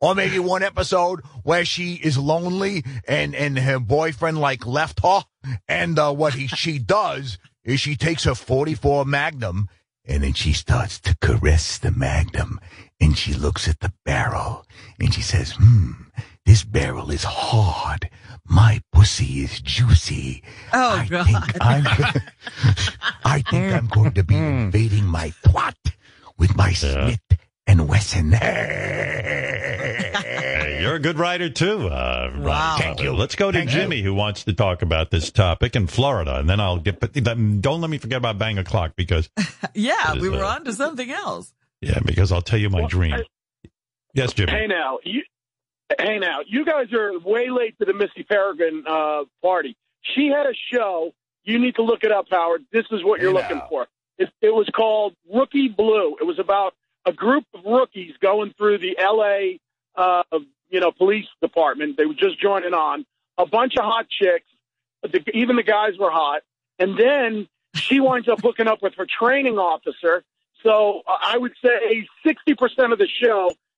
[0.00, 5.22] or maybe one episode where she is lonely and and her boyfriend like left her
[5.66, 9.68] and uh, what he she does is she takes her 44 Magnum
[10.06, 12.58] and then she starts to caress the Magnum
[13.00, 14.64] and she looks at the barrel
[14.98, 15.92] and she says, "Hmm,
[16.46, 18.08] this barrel is hard.
[18.46, 20.42] My pussy is juicy.
[20.72, 21.26] Oh, I God.
[21.26, 21.84] think I'm
[23.24, 25.74] I think I'm going to be invading my twat
[26.38, 27.20] with my Smith
[27.68, 29.58] and Wesson." Hey,
[30.82, 31.88] you're a good writer too.
[31.88, 32.76] Uh, Wow.
[32.76, 32.84] Puppet.
[32.84, 33.12] Thank you.
[33.12, 36.48] Let's go to Thank Jimmy, who wants to talk about this topic in Florida, and
[36.48, 37.00] then I'll get.
[37.00, 39.28] But don't let me forget about Bang O'clock because
[39.74, 41.52] yeah, It we were uh, on to something else.
[41.80, 43.14] yeah, because I'll tell you my Well, dream.
[43.14, 43.24] I-
[44.14, 44.50] Yes, Jimmy.
[44.52, 45.22] Hey now, you,
[46.00, 49.76] hey now, you guys are way late to the Missy Peregrym uh, party.
[50.00, 51.12] She had a show.
[51.44, 52.64] You need to look it up, Howard.
[52.72, 53.86] This is what you're Hey looking for.
[54.16, 56.16] It, it was called Rookie Blue.
[56.20, 56.74] It was about
[57.08, 59.60] a group of rookies going through the L.A.
[59.96, 60.22] Uh,
[60.68, 61.96] you know police department.
[61.96, 63.06] They were just joining on.
[63.38, 64.46] A bunch of hot chicks.
[65.02, 66.42] The, even the guys were hot.
[66.78, 70.22] And then she winds up hooking up with her training officer.
[70.62, 73.52] So uh, I would say 60% of the show